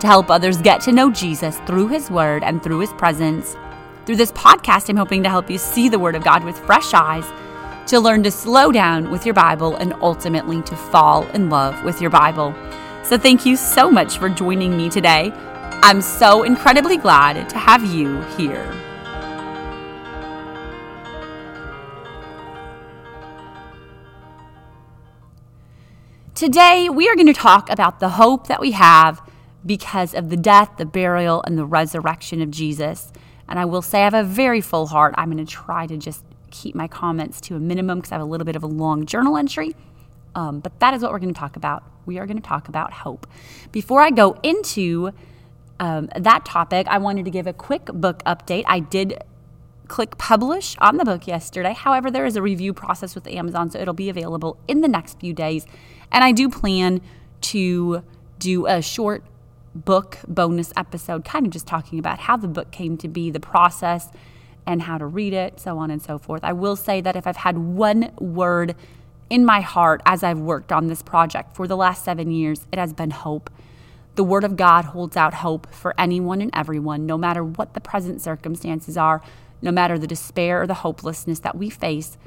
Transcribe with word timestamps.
to 0.00 0.06
help 0.06 0.30
others 0.30 0.62
get 0.62 0.80
to 0.82 0.92
know 0.92 1.10
Jesus 1.10 1.58
through 1.66 1.88
His 1.88 2.10
Word 2.10 2.44
and 2.44 2.62
through 2.62 2.80
His 2.80 2.92
presence. 2.92 3.56
Through 4.06 4.16
this 4.16 4.32
podcast, 4.32 4.88
I'm 4.88 4.96
hoping 4.96 5.22
to 5.24 5.28
help 5.28 5.50
you 5.50 5.58
see 5.58 5.88
the 5.88 5.98
Word 5.98 6.14
of 6.14 6.24
God 6.24 6.44
with 6.44 6.58
fresh 6.58 6.94
eyes, 6.94 7.24
to 7.90 8.00
learn 8.00 8.22
to 8.22 8.30
slow 8.30 8.70
down 8.70 9.10
with 9.10 9.24
your 9.26 9.34
Bible, 9.34 9.76
and 9.76 9.92
ultimately 10.00 10.62
to 10.62 10.76
fall 10.76 11.26
in 11.28 11.50
love 11.50 11.84
with 11.84 12.00
your 12.00 12.10
Bible. 12.10 12.54
So, 13.02 13.18
thank 13.18 13.44
you 13.44 13.56
so 13.56 13.90
much 13.90 14.18
for 14.18 14.28
joining 14.28 14.76
me 14.76 14.88
today. 14.88 15.32
I'm 15.82 16.00
so 16.00 16.42
incredibly 16.42 16.96
glad 16.96 17.48
to 17.50 17.58
have 17.58 17.84
you 17.84 18.20
here. 18.36 18.74
Today, 26.34 26.88
we 26.88 27.08
are 27.08 27.16
going 27.16 27.26
to 27.26 27.32
talk 27.32 27.68
about 27.68 27.98
the 27.98 28.10
hope 28.10 28.46
that 28.46 28.60
we 28.60 28.70
have 28.70 29.20
because 29.64 30.14
of 30.14 30.30
the 30.30 30.36
death, 30.36 30.72
the 30.78 30.86
burial, 30.86 31.42
and 31.46 31.58
the 31.58 31.64
resurrection 31.64 32.40
of 32.40 32.50
Jesus. 32.50 33.12
And 33.48 33.58
I 33.58 33.64
will 33.64 33.82
say 33.82 34.00
I 34.00 34.04
have 34.04 34.14
a 34.14 34.24
very 34.24 34.60
full 34.60 34.86
heart. 34.86 35.14
I'm 35.16 35.30
going 35.30 35.44
to 35.44 35.50
try 35.50 35.86
to 35.86 35.96
just 35.96 36.24
keep 36.50 36.74
my 36.74 36.88
comments 36.88 37.40
to 37.42 37.56
a 37.56 37.60
minimum 37.60 37.98
because 37.98 38.12
I 38.12 38.16
have 38.16 38.22
a 38.22 38.30
little 38.30 38.44
bit 38.44 38.56
of 38.56 38.62
a 38.62 38.66
long 38.66 39.06
journal 39.06 39.36
entry. 39.36 39.74
Um, 40.34 40.60
but 40.60 40.78
that 40.80 40.94
is 40.94 41.02
what 41.02 41.12
we're 41.12 41.18
going 41.18 41.34
to 41.34 41.38
talk 41.38 41.56
about. 41.56 41.82
We 42.06 42.18
are 42.18 42.26
going 42.26 42.40
to 42.40 42.46
talk 42.46 42.68
about 42.68 42.92
hope. 42.92 43.26
Before 43.72 44.00
I 44.00 44.10
go 44.10 44.38
into 44.42 45.12
um, 45.80 46.08
that 46.16 46.44
topic, 46.44 46.86
I 46.88 46.98
wanted 46.98 47.24
to 47.24 47.30
give 47.30 47.46
a 47.46 47.52
quick 47.52 47.86
book 47.86 48.22
update. 48.24 48.64
I 48.66 48.80
did 48.80 49.22
click 49.88 50.18
publish 50.18 50.76
on 50.78 50.98
the 50.98 51.04
book 51.04 51.26
yesterday. 51.26 51.72
However, 51.72 52.10
there 52.10 52.26
is 52.26 52.36
a 52.36 52.42
review 52.42 52.72
process 52.74 53.14
with 53.14 53.26
Amazon, 53.26 53.70
so 53.70 53.78
it'll 53.78 53.94
be 53.94 54.10
available 54.10 54.58
in 54.68 54.82
the 54.82 54.88
next 54.88 55.18
few 55.18 55.32
days. 55.32 55.66
And 56.12 56.22
I 56.22 56.32
do 56.32 56.48
plan 56.48 57.00
to 57.40 58.02
do 58.38 58.66
a 58.66 58.82
short 58.82 59.24
book 59.74 60.18
bonus 60.26 60.72
episode, 60.76 61.24
kind 61.24 61.46
of 61.46 61.52
just 61.52 61.66
talking 61.66 61.98
about 61.98 62.20
how 62.20 62.36
the 62.36 62.48
book 62.48 62.70
came 62.70 62.96
to 62.98 63.08
be, 63.08 63.30
the 63.30 63.40
process, 63.40 64.08
and 64.66 64.82
how 64.82 64.98
to 64.98 65.06
read 65.06 65.32
it, 65.32 65.60
so 65.60 65.78
on 65.78 65.90
and 65.90 66.02
so 66.02 66.18
forth. 66.18 66.44
I 66.44 66.52
will 66.52 66.76
say 66.76 67.00
that 67.00 67.16
if 67.16 67.26
I've 67.26 67.38
had 67.38 67.58
one 67.58 68.12
word 68.18 68.74
in 69.30 69.44
my 69.44 69.60
heart 69.60 70.02
as 70.04 70.22
I've 70.22 70.38
worked 70.40 70.72
on 70.72 70.86
this 70.86 71.02
project 71.02 71.54
for 71.54 71.66
the 71.66 71.76
last 71.76 72.04
seven 72.04 72.30
years, 72.30 72.66
it 72.72 72.78
has 72.78 72.92
been 72.92 73.10
hope. 73.10 73.50
The 74.14 74.24
Word 74.24 74.42
of 74.42 74.56
God 74.56 74.86
holds 74.86 75.16
out 75.16 75.34
hope 75.34 75.72
for 75.72 75.94
anyone 75.98 76.40
and 76.40 76.50
everyone, 76.52 77.06
no 77.06 77.16
matter 77.16 77.44
what 77.44 77.74
the 77.74 77.80
present 77.80 78.20
circumstances 78.20 78.96
are, 78.96 79.22
no 79.62 79.70
matter 79.70 79.98
the 79.98 80.06
despair 80.06 80.62
or 80.62 80.66
the 80.66 80.74
hopelessness 80.74 81.40
that 81.40 81.56
we 81.56 81.70
face. 81.70 82.18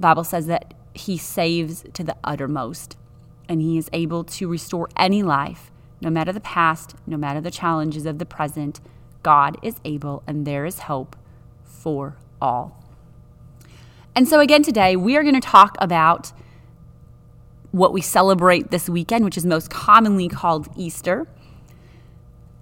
Bible 0.00 0.24
says 0.24 0.46
that 0.46 0.74
he 0.98 1.16
saves 1.16 1.84
to 1.92 2.02
the 2.02 2.16
uttermost, 2.24 2.96
and 3.48 3.62
He 3.62 3.78
is 3.78 3.88
able 3.92 4.24
to 4.24 4.48
restore 4.48 4.88
any 4.96 5.22
life, 5.22 5.70
no 6.00 6.10
matter 6.10 6.32
the 6.32 6.40
past, 6.40 6.94
no 7.06 7.16
matter 7.16 7.40
the 7.40 7.50
challenges 7.50 8.06
of 8.06 8.18
the 8.18 8.26
present. 8.26 8.80
God 9.22 9.56
is 9.62 9.76
able, 9.84 10.22
and 10.26 10.46
there 10.46 10.64
is 10.64 10.80
hope 10.80 11.16
for 11.64 12.16
all. 12.40 12.82
And 14.14 14.28
so, 14.28 14.40
again, 14.40 14.62
today 14.62 14.96
we 14.96 15.16
are 15.16 15.22
going 15.22 15.34
to 15.34 15.40
talk 15.40 15.76
about 15.80 16.32
what 17.70 17.92
we 17.92 18.00
celebrate 18.00 18.70
this 18.70 18.88
weekend, 18.88 19.24
which 19.24 19.36
is 19.36 19.44
most 19.44 19.70
commonly 19.70 20.28
called 20.28 20.68
Easter. 20.76 21.26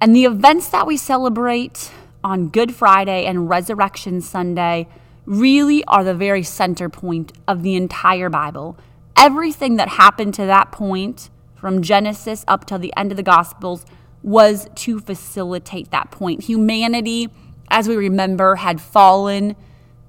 And 0.00 0.14
the 0.14 0.24
events 0.24 0.68
that 0.68 0.86
we 0.86 0.97
celebrate 0.97 1.91
on 2.22 2.48
Good 2.48 2.74
Friday 2.74 3.24
and 3.24 3.48
Resurrection 3.48 4.20
Sunday 4.20 4.88
really 5.24 5.84
are 5.84 6.04
the 6.04 6.14
very 6.14 6.42
center 6.42 6.88
point 6.88 7.32
of 7.47 7.62
the 7.62 7.74
entire 7.74 8.28
Bible. 8.28 8.76
Everything 9.16 9.76
that 9.76 9.88
happened 9.88 10.34
to 10.34 10.47
that 10.47 10.72
point, 10.72 11.30
from 11.56 11.82
Genesis 11.82 12.44
up 12.46 12.66
till 12.66 12.78
the 12.78 12.92
end 12.96 13.10
of 13.10 13.16
the 13.16 13.22
Gospels, 13.22 13.84
was 14.22 14.68
to 14.76 15.00
facilitate 15.00 15.90
that 15.90 16.10
point. 16.10 16.44
Humanity, 16.44 17.28
as 17.68 17.88
we 17.88 17.96
remember, 17.96 18.56
had 18.56 18.80
fallen 18.80 19.56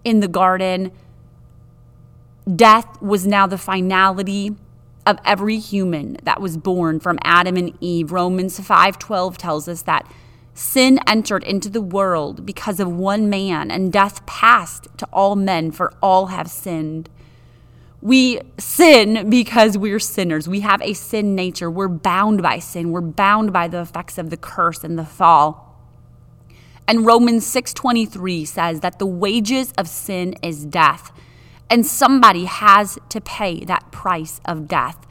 in 0.04 0.20
the 0.20 0.28
garden. 0.28 0.92
Death 2.56 3.02
was 3.02 3.26
now 3.28 3.48
the 3.48 3.58
finality 3.58 4.56
of 5.06 5.18
every 5.26 5.58
human 5.58 6.18
that 6.24 6.42
was 6.42 6.58
born 6.58 7.00
from 7.00 7.18
Adam 7.24 7.58
and 7.58 7.78
Eve. 7.80 8.12
Romans 8.12 8.60
5:12 8.60 9.38
tells 9.38 9.68
us 9.68 9.82
that 9.84 10.06
Sin 10.58 11.00
entered 11.06 11.44
into 11.44 11.70
the 11.70 11.84
world 11.84 12.44
because 12.44 12.80
of 12.80 12.92
one 12.92 13.30
man, 13.30 13.70
and 13.70 13.94
death 13.94 14.26
passed 14.26 14.88
to 14.98 15.08
all 15.14 15.36
men, 15.36 15.70
for 15.70 15.94
all 16.02 16.28
have 16.28 16.50
sinned. 16.50 17.12
We 18.02 18.40
sin 18.58 19.30
because 19.30 19.78
we're 19.78 20.00
sinners. 20.00 20.48
We 20.48 20.60
have 20.60 20.82
a 20.82 20.94
sin 20.94 21.36
nature. 21.36 21.70
We're 21.70 21.88
bound 21.88 22.42
by 22.42 22.60
sin. 22.60 22.92
We're 22.92 23.02
bound 23.02 23.52
by 23.52 23.68
the 23.68 23.82
effects 23.82 24.18
of 24.18 24.30
the 24.30 24.38
curse 24.38 24.84
and 24.84 24.98
the 24.98 25.06
fall. 25.06 25.68
And 26.88 27.06
Romans 27.06 27.46
6:23 27.46 28.46
says 28.46 28.80
that 28.82 29.00
the 29.00 29.06
wages 29.06 29.74
of 29.78 29.88
sin 29.88 30.36
is 30.42 30.66
death. 30.66 31.12
And 31.70 31.86
somebody 31.86 32.46
has 32.46 32.98
to 33.10 33.20
pay 33.20 33.66
that 33.66 33.92
price 33.92 34.40
of 34.46 34.68
death. 34.68 35.06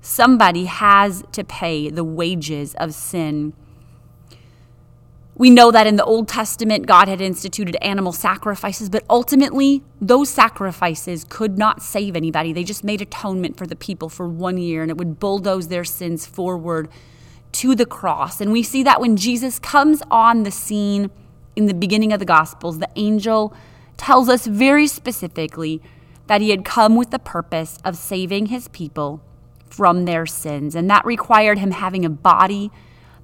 Somebody 0.00 0.64
has 0.64 1.22
to 1.32 1.44
pay 1.44 1.88
the 1.88 2.02
wages 2.02 2.74
of 2.74 2.94
sin. 2.94 3.52
We 5.40 5.48
know 5.48 5.70
that 5.70 5.86
in 5.86 5.96
the 5.96 6.04
Old 6.04 6.28
Testament, 6.28 6.84
God 6.84 7.08
had 7.08 7.22
instituted 7.22 7.74
animal 7.82 8.12
sacrifices, 8.12 8.90
but 8.90 9.04
ultimately, 9.08 9.82
those 9.98 10.28
sacrifices 10.28 11.24
could 11.26 11.56
not 11.56 11.80
save 11.80 12.14
anybody. 12.14 12.52
They 12.52 12.62
just 12.62 12.84
made 12.84 13.00
atonement 13.00 13.56
for 13.56 13.66
the 13.66 13.74
people 13.74 14.10
for 14.10 14.28
one 14.28 14.58
year, 14.58 14.82
and 14.82 14.90
it 14.90 14.98
would 14.98 15.18
bulldoze 15.18 15.68
their 15.68 15.82
sins 15.82 16.26
forward 16.26 16.90
to 17.52 17.74
the 17.74 17.86
cross. 17.86 18.42
And 18.42 18.52
we 18.52 18.62
see 18.62 18.82
that 18.82 19.00
when 19.00 19.16
Jesus 19.16 19.58
comes 19.58 20.02
on 20.10 20.42
the 20.42 20.50
scene 20.50 21.10
in 21.56 21.64
the 21.64 21.72
beginning 21.72 22.12
of 22.12 22.18
the 22.18 22.26
Gospels, 22.26 22.78
the 22.78 22.90
angel 22.96 23.54
tells 23.96 24.28
us 24.28 24.46
very 24.46 24.86
specifically 24.86 25.80
that 26.26 26.42
he 26.42 26.50
had 26.50 26.66
come 26.66 26.96
with 26.96 27.12
the 27.12 27.18
purpose 27.18 27.78
of 27.82 27.96
saving 27.96 28.48
his 28.48 28.68
people 28.68 29.22
from 29.70 30.04
their 30.04 30.26
sins. 30.26 30.74
And 30.74 30.90
that 30.90 31.06
required 31.06 31.56
him 31.56 31.70
having 31.70 32.04
a 32.04 32.10
body 32.10 32.70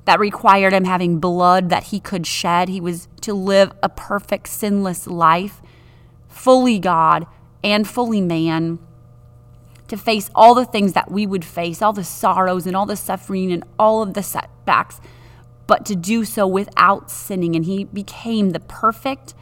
that 0.07 0.21
required 0.21 0.73
him 0.73 0.85
having 0.85 1.19
blood 1.19 1.69
that 1.69 1.85
he 1.85 2.01
could 2.01 2.27
shed. 2.27 2.69
He 2.69 2.81
was 2.81 3.09
to 3.21 3.35
live 3.35 3.73
a 3.83 3.89
perfect, 3.89 4.49
sinless 4.49 5.07
life, 5.07 5.61
fully 6.29 6.79
God 6.79 7.27
and 7.63 7.87
fully 7.87 8.21
man, 8.21 8.79
to 9.89 9.97
face 9.97 10.31
all 10.35 10.55
the 10.55 10.65
things 10.65 10.95
that 10.95 11.11
we 11.11 11.27
would 11.27 11.45
face, 11.45 11.83
all 11.83 11.93
the 11.93 12.05
sorrows 12.05 12.67
and 12.67 12.77
all 12.77 12.87
the 12.87 12.97
suffering 12.97 13.53
and 13.53 13.65
all 13.79 14.03
of 14.03 14.15
the 14.15 14.23
setbacks, 14.23 15.01
but 15.67 15.85
to 15.87 15.97
do 15.97 16.25
so 16.25 16.47
without 16.47 17.11
sinning. 17.11 17.57
And 17.57 17.65
he 17.65 17.85
became 17.85 18.51
the 18.51 18.61
perfect, 18.61 19.35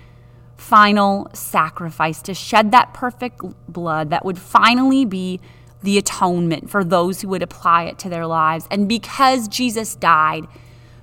final 0.56 1.28
sacrifice 1.34 2.22
to 2.22 2.32
shed 2.32 2.72
that 2.72 2.94
perfect 2.94 3.42
blood 3.68 4.10
that 4.10 4.24
would 4.24 4.38
finally 4.38 5.04
be 5.04 5.40
the 5.84 5.98
atonement 5.98 6.70
for 6.70 6.82
those 6.82 7.20
who 7.20 7.28
would 7.28 7.42
apply 7.42 7.84
it 7.84 7.98
to 7.98 8.08
their 8.08 8.26
lives. 8.26 8.66
And 8.70 8.88
because 8.88 9.48
Jesus 9.48 9.94
died, 9.94 10.46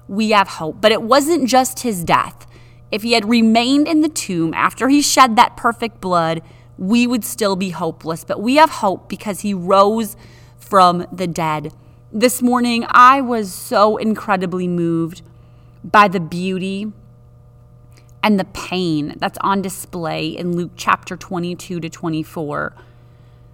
we 0.08 0.32
have 0.32 0.48
hope. 0.48 0.82
But 0.82 0.92
it 0.92 1.04
wasn't 1.04 1.48
just 1.48 1.82
his 1.82 2.04
death. 2.04 2.48
If 2.92 3.04
he 3.04 3.14
had 3.14 3.30
remained 3.30 3.88
in 3.88 4.02
the 4.02 4.10
tomb 4.10 4.54
after 4.54 4.90
he 4.90 5.02
shed 5.02 5.36
that 5.36 5.56
perfect 5.56 6.02
blood, 6.02 6.42
we 6.78 7.06
would 7.06 7.24
still 7.24 7.56
be 7.56 7.70
hopeless. 7.70 8.24
But 8.24 8.42
we 8.42 8.56
have 8.56 8.70
hope 8.70 9.08
because 9.08 9.42
he 9.42 9.54
rose 9.54 10.18
from 10.58 11.06
the 11.12 11.28
dead. 11.28 11.74
This 12.12 12.42
morning, 12.42 12.86
I 12.90 13.22
was 13.22 13.54
so 13.54 13.98
incredibly 13.98 14.68
moved 14.68 15.22
by 15.84 16.08
the 16.08 16.20
beauty 16.20 16.92
and 18.24 18.40
the 18.40 18.46
pain 18.46 19.16
that's 19.18 19.38
on 19.42 19.62
display 19.62 20.28
in 20.28 20.56
Luke 20.56 20.72
chapter 20.76 21.16
22 21.16 21.80
to 21.80 21.90
24. 21.90 22.76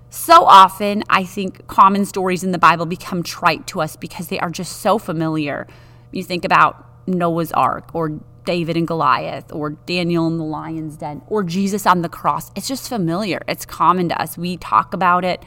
So 0.09 0.45
often, 0.45 1.03
I 1.09 1.25
think 1.25 1.67
common 1.67 2.05
stories 2.05 2.43
in 2.43 2.51
the 2.51 2.57
Bible 2.57 2.85
become 2.85 3.23
trite 3.23 3.67
to 3.67 3.81
us 3.81 3.95
because 3.95 4.27
they 4.29 4.39
are 4.39 4.49
just 4.49 4.77
so 4.77 4.97
familiar. 4.97 5.67
You 6.11 6.23
think 6.23 6.45
about 6.45 6.85
Noah's 7.07 7.51
Ark 7.51 7.93
or 7.93 8.19
David 8.45 8.77
and 8.77 8.87
Goliath 8.87 9.51
or 9.51 9.71
Daniel 9.71 10.25
in 10.27 10.37
the 10.37 10.43
lion's 10.43 10.95
den 10.95 11.21
or 11.27 11.43
Jesus 11.43 11.85
on 11.85 12.01
the 12.01 12.09
cross. 12.09 12.51
It's 12.55 12.67
just 12.67 12.87
familiar. 12.87 13.43
It's 13.47 13.65
common 13.65 14.07
to 14.09 14.21
us. 14.21 14.37
We 14.37 14.55
talk 14.55 14.93
about 14.93 15.25
it. 15.25 15.43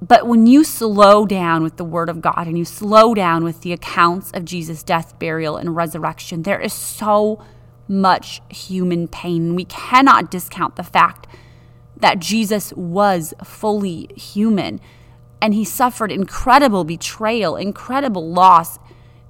But 0.00 0.26
when 0.26 0.48
you 0.48 0.64
slow 0.64 1.24
down 1.24 1.62
with 1.62 1.76
the 1.76 1.84
Word 1.84 2.08
of 2.08 2.20
God 2.20 2.48
and 2.48 2.58
you 2.58 2.64
slow 2.64 3.14
down 3.14 3.44
with 3.44 3.60
the 3.60 3.72
accounts 3.72 4.32
of 4.32 4.44
Jesus' 4.44 4.82
death, 4.82 5.16
burial, 5.20 5.56
and 5.56 5.76
resurrection, 5.76 6.42
there 6.42 6.60
is 6.60 6.72
so 6.72 7.40
much 7.86 8.40
human 8.48 9.06
pain. 9.06 9.54
We 9.54 9.64
cannot 9.66 10.28
discount 10.28 10.74
the 10.74 10.82
fact 10.82 11.28
that 12.02 12.18
Jesus 12.18 12.72
was 12.74 13.32
fully 13.42 14.10
human 14.16 14.80
and 15.40 15.54
he 15.54 15.64
suffered 15.64 16.12
incredible 16.12 16.84
betrayal, 16.84 17.56
incredible 17.56 18.30
loss, 18.30 18.78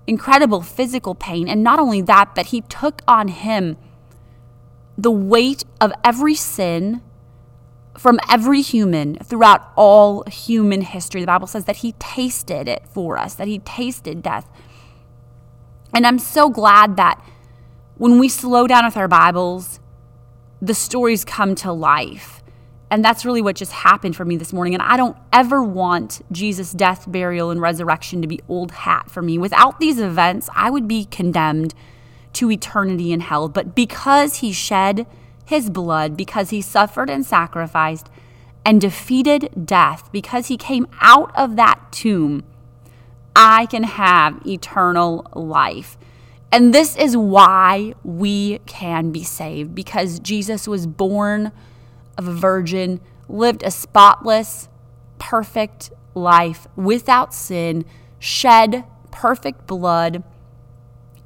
incredible 0.06 0.60
physical 0.60 1.14
pain. 1.14 1.48
And 1.48 1.62
not 1.62 1.78
only 1.78 2.02
that, 2.02 2.34
but 2.34 2.46
he 2.46 2.62
took 2.62 3.00
on 3.08 3.28
him 3.28 3.76
the 4.98 5.10
weight 5.10 5.64
of 5.80 5.92
every 6.04 6.34
sin 6.34 7.02
from 7.96 8.18
every 8.30 8.62
human 8.62 9.16
throughout 9.16 9.70
all 9.76 10.24
human 10.24 10.82
history. 10.82 11.20
The 11.20 11.26
Bible 11.26 11.46
says 11.46 11.64
that 11.64 11.76
he 11.76 11.92
tasted 11.92 12.68
it 12.68 12.86
for 12.88 13.18
us, 13.18 13.34
that 13.34 13.48
he 13.48 13.58
tasted 13.60 14.22
death. 14.22 14.50
And 15.94 16.06
I'm 16.06 16.18
so 16.18 16.50
glad 16.50 16.96
that 16.96 17.22
when 17.96 18.18
we 18.18 18.28
slow 18.28 18.66
down 18.66 18.84
with 18.84 18.96
our 18.96 19.08
Bibles, 19.08 19.80
the 20.60 20.74
stories 20.74 21.24
come 21.24 21.54
to 21.56 21.72
life. 21.72 22.41
And 22.92 23.02
that's 23.02 23.24
really 23.24 23.40
what 23.40 23.56
just 23.56 23.72
happened 23.72 24.14
for 24.16 24.26
me 24.26 24.36
this 24.36 24.52
morning. 24.52 24.74
And 24.74 24.82
I 24.82 24.98
don't 24.98 25.16
ever 25.32 25.62
want 25.62 26.20
Jesus' 26.30 26.72
death, 26.72 27.10
burial, 27.10 27.50
and 27.50 27.58
resurrection 27.58 28.20
to 28.20 28.28
be 28.28 28.42
old 28.50 28.70
hat 28.70 29.10
for 29.10 29.22
me. 29.22 29.38
Without 29.38 29.80
these 29.80 29.98
events, 29.98 30.50
I 30.54 30.68
would 30.68 30.86
be 30.86 31.06
condemned 31.06 31.72
to 32.34 32.50
eternity 32.50 33.10
in 33.10 33.20
hell. 33.20 33.48
But 33.48 33.74
because 33.74 34.36
he 34.36 34.52
shed 34.52 35.06
his 35.46 35.70
blood, 35.70 36.18
because 36.18 36.50
he 36.50 36.60
suffered 36.60 37.08
and 37.08 37.24
sacrificed 37.24 38.10
and 38.62 38.78
defeated 38.78 39.48
death, 39.64 40.12
because 40.12 40.48
he 40.48 40.58
came 40.58 40.86
out 41.00 41.34
of 41.34 41.56
that 41.56 41.80
tomb, 41.92 42.44
I 43.34 43.64
can 43.64 43.84
have 43.84 44.46
eternal 44.46 45.26
life. 45.34 45.96
And 46.52 46.74
this 46.74 46.94
is 46.96 47.16
why 47.16 47.94
we 48.04 48.58
can 48.66 49.12
be 49.12 49.24
saved 49.24 49.74
because 49.74 50.18
Jesus 50.18 50.68
was 50.68 50.86
born 50.86 51.52
of 52.18 52.28
a 52.28 52.32
virgin, 52.32 53.00
lived 53.28 53.62
a 53.62 53.70
spotless, 53.70 54.68
perfect 55.18 55.90
life 56.14 56.66
without 56.76 57.32
sin, 57.32 57.84
shed 58.18 58.84
perfect 59.10 59.66
blood 59.66 60.22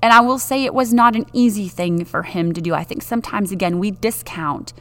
and 0.02 0.12
I 0.12 0.20
will 0.20 0.38
say 0.38 0.64
it 0.64 0.74
was 0.74 0.92
not 0.92 1.16
an 1.16 1.26
easy 1.32 1.68
thing 1.68 2.04
for 2.04 2.22
him 2.22 2.52
to 2.52 2.60
do. 2.60 2.74
I 2.74 2.84
think 2.84 3.02
sometimes, 3.02 3.50
again, 3.50 3.78
we 3.78 3.90
discount 3.90 4.72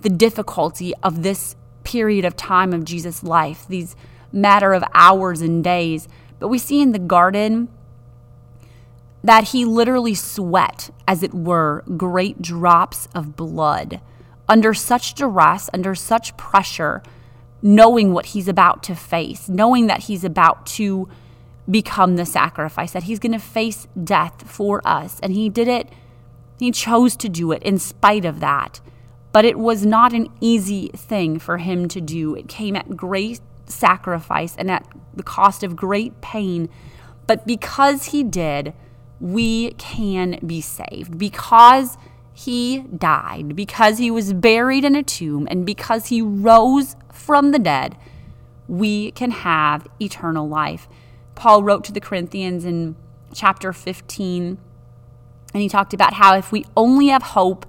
the 0.00 0.08
difficulty 0.08 0.94
of 1.02 1.22
this 1.22 1.56
period 1.82 2.24
of 2.24 2.36
time 2.36 2.72
of 2.72 2.84
Jesus' 2.84 3.22
life, 3.22 3.66
these 3.68 3.96
matter 4.32 4.72
of 4.72 4.84
hours 4.94 5.40
and 5.40 5.62
days. 5.62 6.08
But 6.38 6.48
we 6.48 6.58
see 6.58 6.80
in 6.80 6.92
the 6.92 6.98
garden 6.98 7.68
that 9.22 9.48
he 9.48 9.64
literally 9.64 10.14
sweat, 10.14 10.90
as 11.06 11.22
it 11.22 11.34
were, 11.34 11.82
great 11.96 12.40
drops 12.40 13.08
of 13.14 13.36
blood 13.36 14.00
under 14.48 14.74
such 14.74 15.14
duress, 15.14 15.70
under 15.72 15.94
such 15.94 16.36
pressure, 16.36 17.02
knowing 17.62 18.12
what 18.12 18.26
he's 18.26 18.48
about 18.48 18.82
to 18.82 18.94
face, 18.94 19.48
knowing 19.48 19.86
that 19.86 20.04
he's 20.04 20.24
about 20.24 20.66
to 20.66 21.08
become 21.70 22.16
the 22.16 22.26
sacrifice, 22.26 22.92
that 22.92 23.04
he's 23.04 23.18
going 23.18 23.32
to 23.32 23.38
face 23.38 23.88
death 24.02 24.46
for 24.46 24.86
us. 24.86 25.18
And 25.22 25.32
he 25.32 25.48
did 25.48 25.68
it, 25.68 25.88
he 26.58 26.70
chose 26.70 27.16
to 27.16 27.28
do 27.28 27.52
it 27.52 27.62
in 27.62 27.78
spite 27.78 28.24
of 28.24 28.40
that. 28.40 28.80
But 29.32 29.44
it 29.44 29.58
was 29.58 29.84
not 29.84 30.12
an 30.12 30.28
easy 30.40 30.88
thing 30.88 31.38
for 31.38 31.58
him 31.58 31.88
to 31.88 32.00
do. 32.00 32.34
It 32.34 32.48
came 32.48 32.76
at 32.76 32.96
great 32.96 33.40
sacrifice 33.66 34.54
and 34.56 34.70
at 34.70 34.86
the 35.14 35.22
cost 35.22 35.62
of 35.62 35.74
great 35.74 36.20
pain. 36.20 36.68
But 37.26 37.46
because 37.46 38.06
he 38.06 38.22
did, 38.22 38.74
we 39.20 39.72
can 39.72 40.38
be 40.46 40.60
saved. 40.60 41.18
Because 41.18 41.96
he 42.34 42.80
died, 42.80 43.54
because 43.54 43.98
he 43.98 44.10
was 44.10 44.32
buried 44.32 44.84
in 44.84 44.96
a 44.96 45.02
tomb, 45.02 45.46
and 45.50 45.64
because 45.64 46.06
he 46.06 46.20
rose 46.20 46.96
from 47.12 47.52
the 47.52 47.58
dead, 47.58 47.96
we 48.66 49.12
can 49.12 49.30
have 49.30 49.86
eternal 50.00 50.48
life. 50.48 50.88
Paul 51.36 51.62
wrote 51.62 51.84
to 51.84 51.92
the 51.92 52.00
Corinthians 52.00 52.64
in 52.64 52.96
chapter 53.32 53.72
15, 53.72 54.58
and 55.52 55.62
he 55.62 55.68
talked 55.68 55.94
about 55.94 56.14
how 56.14 56.36
if 56.36 56.50
we 56.50 56.64
only 56.76 57.06
have 57.08 57.22
hope 57.22 57.66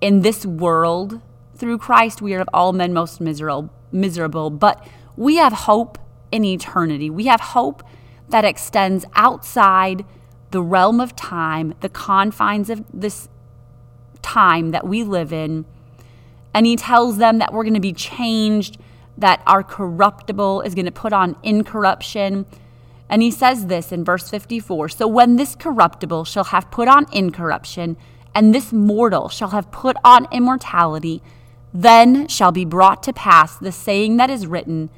in 0.00 0.22
this 0.22 0.46
world 0.46 1.20
through 1.54 1.78
Christ, 1.78 2.22
we 2.22 2.34
are 2.34 2.40
of 2.40 2.48
all 2.54 2.72
men 2.72 2.94
most 2.94 3.20
miserable, 3.20 3.70
miserable. 3.92 4.48
But 4.48 4.86
we 5.16 5.36
have 5.36 5.52
hope 5.52 5.98
in 6.32 6.44
eternity. 6.44 7.10
We 7.10 7.26
have 7.26 7.40
hope 7.40 7.82
that 8.28 8.44
extends 8.44 9.04
outside 9.14 10.04
the 10.50 10.62
realm 10.62 11.00
of 11.00 11.14
time, 11.14 11.74
the 11.80 11.88
confines 11.88 12.70
of 12.70 12.84
this 12.92 13.28
time 14.26 14.72
that 14.72 14.86
we 14.86 15.02
live 15.02 15.32
in. 15.32 15.64
And 16.52 16.66
he 16.66 16.76
tells 16.76 17.18
them 17.18 17.38
that 17.38 17.52
we're 17.52 17.64
going 17.64 17.74
to 17.74 17.80
be 17.80 17.92
changed, 17.92 18.78
that 19.16 19.42
our 19.46 19.62
corruptible 19.62 20.62
is 20.62 20.74
going 20.74 20.86
to 20.86 20.92
put 20.92 21.12
on 21.12 21.36
incorruption, 21.42 22.46
and 23.08 23.22
he 23.22 23.30
says 23.30 23.66
this 23.66 23.92
in 23.92 24.04
verse 24.04 24.28
54 24.28 24.88
So 24.88 25.06
when 25.06 25.36
this 25.36 25.54
corruptible 25.54 26.24
shall 26.24 26.44
have 26.44 26.70
put 26.70 26.88
on 26.88 27.06
incorruption, 27.12 27.96
and 28.34 28.54
this 28.54 28.72
mortal 28.72 29.28
shall 29.28 29.50
have 29.50 29.70
put 29.70 29.96
on 30.04 30.26
immortality, 30.32 31.22
then 31.72 32.28
shall 32.28 32.52
be 32.52 32.64
brought 32.64 33.02
to 33.04 33.12
pass 33.12 33.56
the 33.56 33.72
saying 33.72 34.16
that 34.16 34.30
is 34.30 34.46
written 34.46 34.90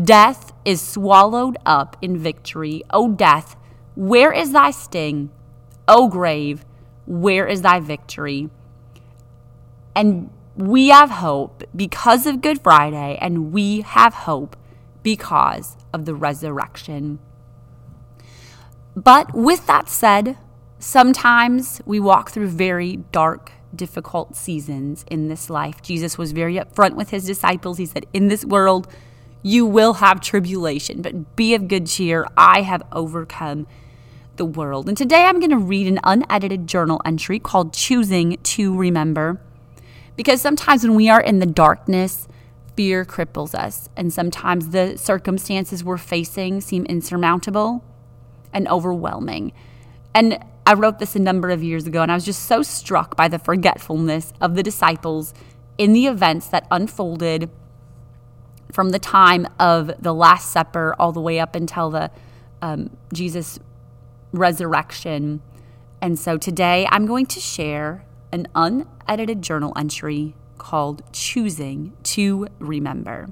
Death 0.00 0.52
is 0.64 0.80
swallowed 0.80 1.56
up 1.66 1.96
in 2.00 2.16
victory. 2.16 2.82
O 2.90 3.10
death, 3.10 3.56
where 3.96 4.32
is 4.32 4.52
thy 4.52 4.70
sting? 4.70 5.30
O 5.88 6.08
grave, 6.08 6.64
where 7.06 7.46
is 7.46 7.62
thy 7.62 7.80
victory? 7.80 8.48
And 9.94 10.30
we 10.56 10.88
have 10.88 11.10
hope 11.10 11.64
because 11.74 12.26
of 12.26 12.40
Good 12.40 12.62
Friday, 12.62 13.18
and 13.20 13.52
we 13.52 13.80
have 13.80 14.14
hope 14.14 14.56
because 15.02 15.76
of 15.92 16.04
the 16.04 16.14
resurrection. 16.14 17.18
But 18.94 19.34
with 19.34 19.66
that 19.66 19.88
said, 19.88 20.36
sometimes 20.78 21.80
we 21.86 22.00
walk 22.00 22.30
through 22.30 22.48
very 22.48 22.96
dark, 22.96 23.52
difficult 23.74 24.36
seasons 24.36 25.04
in 25.10 25.28
this 25.28 25.48
life. 25.48 25.80
Jesus 25.82 26.18
was 26.18 26.32
very 26.32 26.56
upfront 26.56 26.94
with 26.94 27.10
his 27.10 27.24
disciples. 27.24 27.78
He 27.78 27.86
said, 27.86 28.06
In 28.12 28.28
this 28.28 28.44
world, 28.44 28.88
you 29.42 29.64
will 29.64 29.94
have 29.94 30.20
tribulation, 30.20 31.02
but 31.02 31.36
be 31.36 31.54
of 31.54 31.68
good 31.68 31.86
cheer. 31.86 32.26
I 32.36 32.62
have 32.62 32.82
overcome 32.92 33.66
the 34.36 34.44
world. 34.44 34.88
And 34.88 34.96
today 34.96 35.24
I'm 35.24 35.38
going 35.38 35.50
to 35.50 35.58
read 35.58 35.86
an 35.86 36.00
unedited 36.04 36.66
journal 36.66 37.00
entry 37.04 37.38
called 37.38 37.72
Choosing 37.72 38.38
to 38.42 38.76
Remember. 38.76 39.40
Because 40.20 40.42
sometimes 40.42 40.82
when 40.82 40.96
we 40.96 41.08
are 41.08 41.22
in 41.22 41.38
the 41.38 41.46
darkness, 41.46 42.28
fear 42.76 43.06
cripples 43.06 43.54
us. 43.54 43.88
And 43.96 44.12
sometimes 44.12 44.68
the 44.68 44.98
circumstances 44.98 45.82
we're 45.82 45.96
facing 45.96 46.60
seem 46.60 46.84
insurmountable 46.84 47.82
and 48.52 48.68
overwhelming. 48.68 49.54
And 50.14 50.38
I 50.66 50.74
wrote 50.74 50.98
this 50.98 51.16
a 51.16 51.18
number 51.18 51.48
of 51.48 51.62
years 51.62 51.86
ago, 51.86 52.02
and 52.02 52.12
I 52.12 52.16
was 52.16 52.26
just 52.26 52.44
so 52.44 52.60
struck 52.60 53.16
by 53.16 53.28
the 53.28 53.38
forgetfulness 53.38 54.34
of 54.42 54.56
the 54.56 54.62
disciples 54.62 55.32
in 55.78 55.94
the 55.94 56.06
events 56.06 56.48
that 56.48 56.66
unfolded 56.70 57.48
from 58.74 58.90
the 58.90 58.98
time 58.98 59.48
of 59.58 59.90
the 59.98 60.12
Last 60.12 60.52
Supper 60.52 60.94
all 60.98 61.12
the 61.12 61.20
way 61.22 61.40
up 61.40 61.54
until 61.54 61.88
the 61.88 62.10
um, 62.60 62.94
Jesus 63.14 63.58
resurrection. 64.32 65.40
And 66.02 66.18
so 66.18 66.36
today 66.36 66.86
I'm 66.90 67.06
going 67.06 67.24
to 67.24 67.40
share 67.40 68.04
an 68.32 68.48
unedited 68.54 69.42
journal 69.42 69.72
entry 69.76 70.34
called 70.58 71.02
Choosing 71.12 71.92
to 72.04 72.46
Remember. 72.58 73.28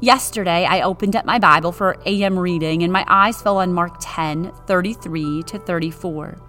Yesterday, 0.00 0.64
I 0.64 0.80
opened 0.80 1.14
up 1.14 1.26
my 1.26 1.38
Bible 1.38 1.72
for 1.72 2.00
AM 2.06 2.38
reading 2.38 2.82
and 2.82 2.92
my 2.92 3.04
eyes 3.06 3.42
fell 3.42 3.58
on 3.58 3.74
Mark 3.74 3.96
10 4.00 4.50
33 4.66 5.42
to 5.42 5.58
34. 5.58 6.40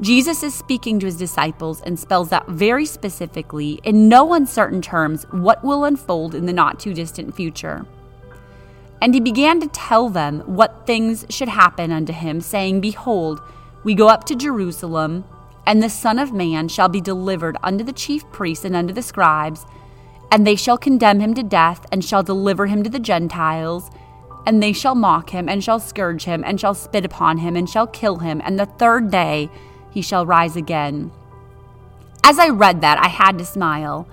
Jesus 0.00 0.42
is 0.42 0.52
speaking 0.52 0.98
to 0.98 1.06
his 1.06 1.16
disciples 1.16 1.80
and 1.82 1.96
spells 1.96 2.32
out 2.32 2.48
very 2.48 2.84
specifically, 2.84 3.80
in 3.84 4.08
no 4.08 4.34
uncertain 4.34 4.82
terms, 4.82 5.24
what 5.30 5.62
will 5.62 5.84
unfold 5.84 6.34
in 6.34 6.46
the 6.46 6.52
not 6.52 6.80
too 6.80 6.92
distant 6.92 7.36
future. 7.36 7.86
And 9.00 9.14
he 9.14 9.20
began 9.20 9.60
to 9.60 9.68
tell 9.68 10.08
them 10.08 10.40
what 10.40 10.86
things 10.86 11.24
should 11.30 11.48
happen 11.48 11.92
unto 11.92 12.12
him, 12.12 12.40
saying, 12.40 12.80
Behold, 12.80 13.40
we 13.84 13.94
go 13.94 14.08
up 14.08 14.24
to 14.24 14.34
Jerusalem, 14.34 15.24
and 15.66 15.82
the 15.82 15.90
Son 15.90 16.18
of 16.18 16.32
Man 16.32 16.68
shall 16.68 16.88
be 16.88 17.00
delivered 17.00 17.56
unto 17.62 17.84
the 17.84 17.92
chief 17.92 18.28
priests 18.30 18.64
and 18.64 18.76
unto 18.76 18.92
the 18.92 19.02
scribes 19.02 19.66
and 20.32 20.46
they 20.46 20.56
shall 20.56 20.78
condemn 20.78 21.20
him 21.20 21.34
to 21.34 21.42
death, 21.42 21.84
and 21.92 22.02
shall 22.02 22.22
deliver 22.22 22.66
him 22.66 22.82
to 22.82 22.88
the 22.88 22.98
Gentiles. 22.98 23.90
And 24.46 24.62
they 24.62 24.72
shall 24.72 24.94
mock 24.94 25.28
him, 25.28 25.46
and 25.46 25.62
shall 25.62 25.78
scourge 25.78 26.24
him, 26.24 26.42
and 26.42 26.58
shall 26.58 26.72
spit 26.74 27.04
upon 27.04 27.36
him, 27.36 27.54
and 27.54 27.68
shall 27.68 27.86
kill 27.86 28.16
him, 28.16 28.40
and 28.42 28.58
the 28.58 28.64
third 28.64 29.10
day 29.10 29.50
he 29.90 30.00
shall 30.00 30.24
rise 30.24 30.56
again. 30.56 31.12
As 32.24 32.38
I 32.38 32.48
read 32.48 32.80
that, 32.80 32.98
I 32.98 33.08
had 33.08 33.36
to 33.38 33.44
smile, 33.44 34.08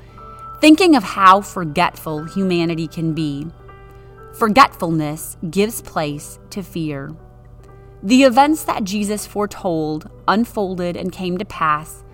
thinking 0.60 0.94
of 0.94 1.04
how 1.04 1.40
forgetful 1.40 2.26
humanity 2.26 2.90
can 2.90 3.14
be. 3.14 3.48
Forgetfulness 4.34 5.38
gives 5.50 5.82
place 5.82 6.38
to 6.50 6.62
fear. 6.62 7.16
The 8.02 8.24
events 8.24 8.64
that 8.64 8.86
Jesus 8.86 9.26
foretold 9.26 10.10
unfolded 10.26 10.96
and 10.96 11.12
came 11.12 11.38
to 11.38 11.44
pass, 11.44 12.06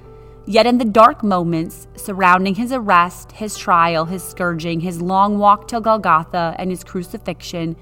yet 0.48 0.66
in 0.66 0.80
the 0.80 0.86
dark 0.86 1.24
moments 1.24 1.88
surrounding 1.96 2.56
his 2.56 2.72
arrest, 2.72 3.34
his 3.34 3.56
trial, 3.56 4.06
his 4.06 4.24
scourging, 4.24 4.80
his 4.80 5.00
long 5.00 5.38
walk 5.38 5.68
to 5.68 5.80
Golgotha, 5.80 6.56
and 6.58 6.72
his 6.72 6.84
crucifixion, 6.84 7.76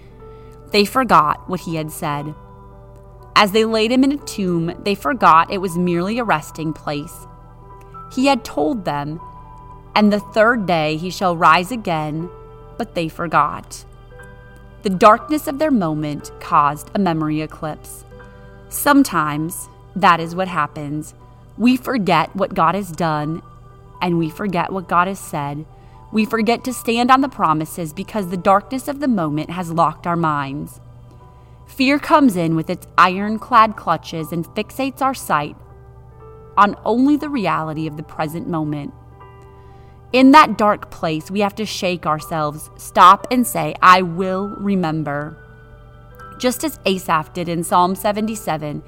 they 0.72 0.84
forgot 0.84 1.48
what 1.50 1.62
he 1.62 1.76
had 1.76 1.92
said. 1.92 2.36
As 3.38 3.54
they 3.54 3.64
laid 3.64 3.92
him 3.92 4.04
in 4.04 4.12
a 4.12 4.18
tomb, 4.18 4.74
they 4.84 4.96
forgot 4.96 5.50
it 5.50 5.60
was 5.60 5.78
merely 5.78 6.20
a 6.20 6.26
resting 6.26 6.74
place. 6.74 7.26
He 8.14 8.26
had 8.26 8.44
told 8.44 8.84
them, 8.84 9.22
and 9.96 10.12
the 10.12 10.20
third 10.20 10.66
day 10.66 10.98
he 10.98 11.10
shall 11.10 11.38
rise 11.38 11.72
again, 11.72 12.30
but 12.78 12.96
they 12.96 13.08
forgot. 13.08 13.86
The 14.84 14.90
darkness 14.90 15.48
of 15.48 15.60
their 15.60 15.72
moment 15.72 16.30
caused 16.42 16.92
a 16.94 17.00
memory 17.00 17.40
eclipse. 17.40 18.04
Sometimes 18.68 19.70
that 19.96 20.20
is 20.20 20.36
what 20.36 20.50
happens. 20.50 21.14
We 21.58 21.78
forget 21.78 22.36
what 22.36 22.54
God 22.54 22.76
has 22.76 22.92
done, 22.92 23.42
and 24.02 24.18
we 24.18 24.30
forget 24.30 24.74
what 24.74 24.90
God 24.90 25.08
has 25.08 25.20
said. 25.20 25.66
We 26.12 26.26
forget 26.26 26.66
to 26.66 26.74
stand 26.74 27.12
on 27.12 27.22
the 27.22 27.30
promises 27.30 27.94
because 27.94 28.28
the 28.28 28.36
darkness 28.36 28.90
of 28.90 29.00
the 29.00 29.08
moment 29.08 29.52
has 29.52 29.72
locked 29.72 30.06
our 30.06 30.18
minds. 30.18 30.82
Fear 31.66 32.00
comes 32.00 32.36
in 32.36 32.54
with 32.54 32.70
its 32.70 32.86
ironclad 32.98 33.78
clutches 33.78 34.34
and 34.34 34.46
fixates 34.48 35.02
our 35.02 35.14
sight 35.14 35.56
on 36.58 36.76
only 36.84 37.16
the 37.16 37.30
reality 37.30 37.88
of 37.88 37.96
the 37.96 38.04
present 38.04 38.50
moment. 38.50 38.94
In 40.14 40.30
that 40.32 40.60
dark 40.60 40.92
place, 40.92 41.32
we 41.32 41.40
have 41.40 41.56
to 41.56 41.66
shake 41.66 42.06
ourselves, 42.06 42.70
stop, 42.78 43.26
and 43.32 43.46
say, 43.46 43.74
I 43.82 44.04
will 44.04 44.56
remember. 44.60 45.36
Just 46.38 46.64
as 46.64 46.80
Asaph 46.86 47.34
did 47.34 47.50
in 47.50 47.64
Psalm 47.64 47.96
77, 47.96 48.84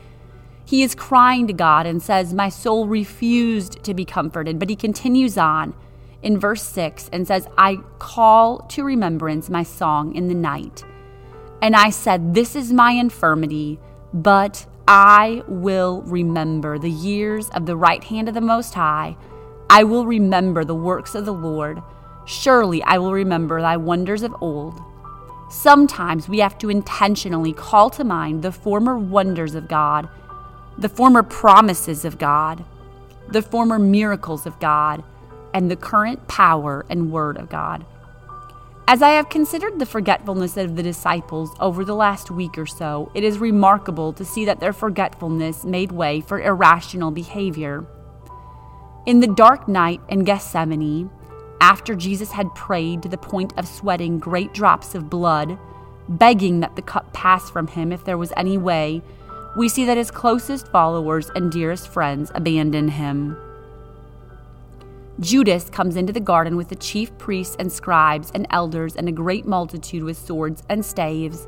he 0.65 0.83
is 0.83 0.93
crying 0.93 1.47
to 1.47 1.53
God 1.53 1.87
and 1.87 2.01
says, 2.01 2.31
My 2.31 2.49
soul 2.49 2.87
refused 2.87 3.83
to 3.83 3.95
be 3.95 4.05
comforted. 4.05 4.59
But 4.59 4.69
he 4.69 4.75
continues 4.75 5.35
on 5.35 5.73
in 6.21 6.39
verse 6.39 6.61
6 6.63 7.09
and 7.11 7.27
says, 7.27 7.47
I 7.57 7.77
call 7.97 8.59
to 8.59 8.83
remembrance 8.83 9.49
my 9.49 9.63
song 9.63 10.13
in 10.15 10.27
the 10.27 10.35
night. 10.35 10.83
And 11.59 11.75
I 11.75 11.89
said, 11.89 12.35
This 12.35 12.55
is 12.55 12.71
my 12.71 12.91
infirmity, 12.91 13.79
but 14.13 14.67
I 14.87 15.43
will 15.47 16.03
remember 16.03 16.77
the 16.77 16.91
years 16.91 17.49
of 17.49 17.65
the 17.65 17.75
right 17.75 18.03
hand 18.03 18.27
of 18.27 18.35
the 18.35 18.41
Most 18.41 18.75
High. 18.75 19.17
I 19.75 19.83
will 19.83 20.05
remember 20.05 20.63
the 20.63 20.73
works 20.73 21.15
of 21.15 21.25
the 21.25 21.33
Lord. 21.33 21.83
Surely 22.23 22.81
I 22.83 22.97
will 22.97 23.11
remember 23.11 23.59
thy 23.59 23.75
wonders 23.75 24.23
of 24.23 24.33
old. 24.39 24.81
Sometimes 25.49 26.29
we 26.29 26.39
have 26.39 26.57
to 26.59 26.69
intentionally 26.69 27.51
call 27.51 27.89
to 27.89 28.05
mind 28.05 28.41
the 28.41 28.53
former 28.53 28.97
wonders 28.97 29.53
of 29.53 29.67
God, 29.67 30.07
the 30.77 30.87
former 30.87 31.23
promises 31.23 32.05
of 32.05 32.17
God, 32.17 32.63
the 33.27 33.41
former 33.41 33.77
miracles 33.77 34.45
of 34.45 34.57
God, 34.61 35.03
and 35.53 35.69
the 35.69 35.75
current 35.75 36.25
power 36.29 36.85
and 36.89 37.11
word 37.11 37.35
of 37.35 37.49
God. 37.49 37.85
As 38.87 39.01
I 39.01 39.09
have 39.09 39.27
considered 39.27 39.77
the 39.77 39.85
forgetfulness 39.85 40.55
of 40.55 40.77
the 40.77 40.83
disciples 40.83 41.53
over 41.59 41.83
the 41.83 41.95
last 41.95 42.31
week 42.31 42.57
or 42.57 42.65
so, 42.65 43.11
it 43.13 43.25
is 43.25 43.39
remarkable 43.39 44.13
to 44.13 44.23
see 44.23 44.45
that 44.45 44.61
their 44.61 44.71
forgetfulness 44.71 45.65
made 45.65 45.91
way 45.91 46.21
for 46.21 46.39
irrational 46.39 47.11
behavior. 47.11 47.85
In 49.05 49.19
the 49.19 49.27
dark 49.27 49.67
night 49.67 50.01
in 50.09 50.23
Gethsemane, 50.23 51.11
after 51.61 51.93
Jesus 51.93 52.31
had 52.31 52.55
prayed 52.55 53.03
to 53.03 53.09
the 53.09 53.19
point 53.19 53.53
of 53.55 53.67
sweating 53.67 54.17
great 54.17 54.51
drops 54.51 54.95
of 54.95 55.11
blood, 55.11 55.59
begging 56.09 56.61
that 56.61 56.75
the 56.75 56.81
cup 56.81 57.13
pass 57.13 57.47
from 57.51 57.67
him 57.67 57.91
if 57.91 58.03
there 58.03 58.17
was 58.17 58.33
any 58.35 58.57
way, 58.57 59.03
we 59.55 59.69
see 59.69 59.85
that 59.85 59.97
his 59.97 60.09
closest 60.09 60.69
followers 60.69 61.29
and 61.35 61.51
dearest 61.51 61.87
friends 61.87 62.31
abandon 62.33 62.87
him. 62.87 63.37
Judas 65.19 65.69
comes 65.69 65.95
into 65.95 66.11
the 66.11 66.19
garden 66.19 66.57
with 66.57 66.69
the 66.69 66.75
chief 66.75 67.15
priests 67.19 67.55
and 67.59 67.71
scribes 67.71 68.31
and 68.33 68.47
elders 68.49 68.95
and 68.95 69.07
a 69.07 69.11
great 69.11 69.45
multitude 69.45 70.03
with 70.03 70.17
swords 70.17 70.63
and 70.67 70.83
staves. 70.83 71.47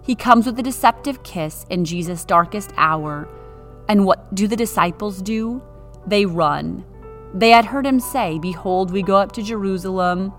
He 0.00 0.14
comes 0.14 0.46
with 0.46 0.58
a 0.58 0.62
deceptive 0.62 1.22
kiss 1.24 1.66
in 1.68 1.84
Jesus' 1.84 2.24
darkest 2.24 2.72
hour. 2.78 3.28
And 3.86 4.06
what 4.06 4.34
do 4.34 4.48
the 4.48 4.56
disciples 4.56 5.20
do? 5.20 5.62
They 6.06 6.26
run. 6.26 6.84
They 7.34 7.50
had 7.50 7.66
heard 7.66 7.86
him 7.86 8.00
say, 8.00 8.38
Behold, 8.38 8.90
we 8.90 9.02
go 9.02 9.16
up 9.16 9.32
to 9.32 9.42
Jerusalem, 9.42 10.32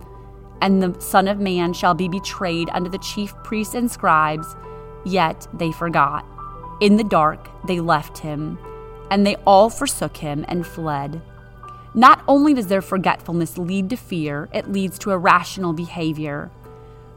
and 0.61 0.81
the 0.81 0.99
Son 0.99 1.27
of 1.27 1.39
Man 1.39 1.73
shall 1.73 1.93
be 1.93 2.07
betrayed 2.07 2.69
unto 2.71 2.89
the 2.89 2.97
chief 2.97 3.33
priests 3.43 3.75
and 3.75 3.89
scribes. 3.89 4.55
Yet 5.05 5.47
they 5.53 5.71
forgot. 5.71 6.25
In 6.81 6.97
the 6.97 7.03
dark 7.03 7.47
they 7.65 7.79
left 7.79 8.19
him, 8.19 8.57
and 9.09 9.25
they 9.25 9.35
all 9.45 9.69
forsook 9.69 10.17
him 10.17 10.45
and 10.47 10.65
fled. 10.65 11.21
Not 11.93 12.23
only 12.27 12.53
does 12.53 12.67
their 12.67 12.81
forgetfulness 12.81 13.57
lead 13.57 13.89
to 13.89 13.97
fear, 13.97 14.49
it 14.53 14.71
leads 14.71 14.97
to 14.99 15.11
irrational 15.11 15.73
behavior. 15.73 16.49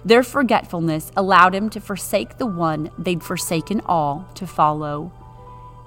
Their 0.04 0.22
forgetfulness 0.22 1.12
allowed 1.16 1.54
him 1.54 1.70
to 1.70 1.80
forsake 1.80 2.36
the 2.38 2.46
one 2.46 2.90
they'd 2.98 3.22
forsaken 3.22 3.80
all 3.86 4.28
to 4.34 4.46
follow. 4.46 5.12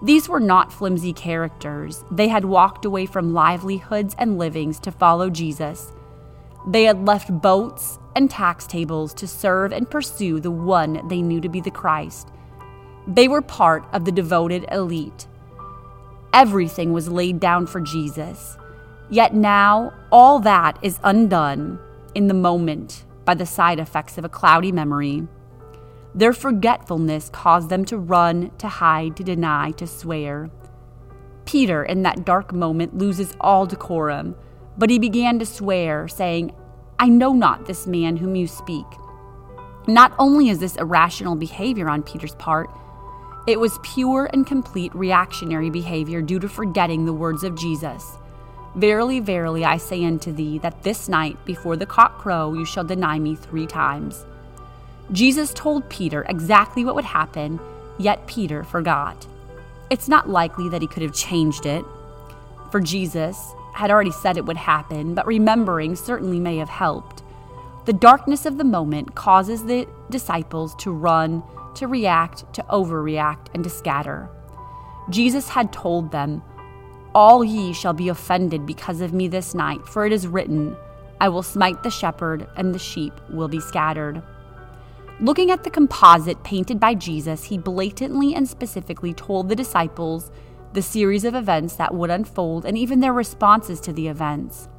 These 0.02 0.30
were 0.30 0.40
not 0.40 0.72
flimsy 0.72 1.12
characters. 1.12 2.04
They 2.12 2.28
had 2.28 2.46
walked 2.46 2.86
away 2.86 3.08
from 3.08 3.34
livelihoods 3.34 4.16
and 4.20 4.38
livings 4.38 4.80
to 4.82 4.92
follow 4.92 5.30
Jesus. 5.30 5.92
They 6.68 6.84
had 6.84 7.08
left 7.08 7.42
boats 7.42 7.98
and 8.16 8.30
tax 8.30 8.68
tables 8.68 9.14
to 9.16 9.28
serve 9.28 9.72
and 9.72 9.90
pursue 9.90 10.40
the 10.40 10.52
one 10.52 11.08
they 11.08 11.22
knew 11.22 11.42
to 11.42 11.50
be 11.50 11.62
the 11.62 11.72
Christ. 11.72 12.30
They 13.08 13.28
were 13.28 13.42
part 13.42 13.86
of 13.94 14.06
the 14.06 14.12
devoted 14.12 14.66
elite. 14.72 15.28
Everything 16.34 16.94
was 16.94 17.10
laid 17.10 17.40
down 17.40 17.66
for 17.66 17.80
Jesus. 17.80 18.58
Yet 19.10 19.34
now, 19.34 19.94
all 20.12 20.40
that 20.40 20.78
is 20.82 21.00
undone 21.04 21.80
in 22.14 22.28
the 22.28 22.34
moment 22.34 23.06
by 23.24 23.34
the 23.34 23.46
side 23.46 23.80
effects 23.80 24.18
of 24.18 24.26
a 24.26 24.30
cloudy 24.30 24.72
memory. 24.72 25.28
Their 26.16 26.34
forgetfulness 26.34 27.30
caused 27.30 27.70
them 27.70 27.86
to 27.86 27.98
run, 27.98 28.52
to 28.58 28.68
hide, 28.68 29.16
to 29.18 29.24
deny, 29.24 29.72
to 29.72 29.86
swear. 29.86 30.50
Peter, 31.46 31.84
in 31.84 32.04
that 32.04 32.26
dark 32.26 32.54
moment, 32.54 32.98
loses 32.98 33.36
all 33.40 33.66
decorum, 33.66 34.36
but 34.78 34.90
he 34.90 35.00
began 35.00 35.40
to 35.40 35.46
swear, 35.46 36.08
saying, 36.08 36.54
I 37.00 37.08
know 37.08 37.34
not 37.34 37.66
this 37.66 37.88
man 37.88 38.18
whom 38.18 38.36
you 38.36 38.48
speak. 38.48 38.86
Not 39.88 40.14
only 40.20 40.50
is 40.50 40.60
this 40.60 40.76
irrational 40.76 41.36
behavior 41.36 41.88
on 41.88 42.04
Peter's 42.04 42.36
part, 42.36 42.70
it 43.48 43.60
was 43.60 43.80
pure 43.82 44.30
and 44.34 44.46
complete 44.46 44.94
reactionary 44.94 45.70
behavior 45.70 46.22
due 46.22 46.40
to 46.40 46.50
forgetting 46.50 47.06
the 47.06 47.14
words 47.14 47.46
of 47.46 47.56
Jesus. 47.56 48.18
Verily, 48.76 49.22
verily, 49.22 49.64
I 49.64 49.78
say 49.78 50.04
unto 50.04 50.34
thee, 50.34 50.58
that 50.60 50.84
this 50.84 51.08
night 51.08 51.38
before 51.46 51.78
the 51.78 51.86
cock 51.86 52.18
crow 52.18 52.54
you 52.54 52.66
shall 52.66 52.84
deny 52.84 53.18
me 53.18 53.36
three 53.36 53.66
times. 53.66 54.26
Jesus 55.12 55.54
told 55.54 55.90
Peter 55.90 56.26
exactly 56.28 56.84
what 56.84 56.96
would 56.96 57.06
happen, 57.06 57.60
yet 57.98 58.28
Peter 58.28 58.64
forgot. 58.64 59.26
It's 59.90 60.08
not 60.08 60.30
likely 60.30 60.68
that 60.70 60.82
he 60.82 60.88
could 60.88 61.04
have 61.04 61.14
changed 61.14 61.66
it, 61.66 61.86
for 62.72 62.82
Jesus 62.82 63.54
had 63.74 63.90
already 63.90 64.12
said 64.12 64.36
it 64.36 64.46
would 64.46 64.58
happen, 64.58 65.14
but 65.14 65.26
remembering 65.26 65.96
certainly 65.96 66.40
may 66.40 66.58
have 66.58 66.70
helped. 66.70 67.24
The 67.86 67.94
darkness 67.94 68.46
of 68.46 68.58
the 68.58 68.66
moment 68.66 69.16
causes 69.16 69.64
the 69.64 69.88
disciples 70.10 70.76
to 70.80 70.92
run, 70.92 71.42
to 71.76 71.88
react, 71.88 72.52
to 72.56 72.64
overreact, 72.64 73.48
and 73.54 73.64
to 73.64 73.70
scatter. 73.70 74.30
Jesus 75.10 75.48
had 75.48 75.72
told 75.72 76.12
them, 76.12 76.42
all 77.16 77.44
ye 77.44 77.72
shall 77.72 77.94
be 77.94 78.10
offended 78.10 78.66
because 78.66 79.00
of 79.00 79.14
me 79.14 79.30
this 79.30 79.56
night, 79.56 79.88
for 79.88 80.06
it 80.06 80.12
is 80.12 80.28
written, 80.28 80.76
I 81.22 81.30
will 81.30 81.44
smite 81.44 81.82
the 81.82 81.90
shepherd, 81.90 82.48
and 82.58 82.76
the 82.76 82.80
sheep 82.80 83.14
will 83.30 83.48
be 83.48 83.62
scattered. 83.62 84.22
Looking 85.20 85.50
at 85.50 85.64
the 85.64 85.72
composite 85.72 86.44
painted 86.44 86.80
by 86.80 86.94
Jesus, 86.94 87.46
he 87.46 87.58
blatantly 87.58 88.36
and 88.36 88.48
specifically 88.48 89.16
told 89.16 89.50
the 89.50 89.56
disciples 89.56 90.30
the 90.74 90.82
series 90.84 91.26
of 91.26 91.34
events 91.34 91.76
that 91.78 91.96
would 91.96 92.12
unfold 92.12 92.66
and 92.66 92.78
even 92.78 93.00
their 93.00 93.14
responses 93.14 93.80
to 93.82 93.94
the 93.94 94.08
events. 94.10 94.70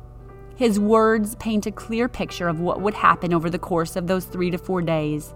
His 0.55 0.79
words 0.79 1.35
paint 1.37 1.67
a 1.67 1.73
clear 1.73 2.09
picture 2.09 2.47
of 2.47 2.61
what 2.61 2.81
would 2.81 2.95
happen 2.95 3.35
over 3.35 3.51
the 3.51 3.59
course 3.59 3.97
of 3.97 4.07
those 4.07 4.27
three 4.27 4.49
to 4.53 4.59
four 4.59 4.81
days. 4.81 5.35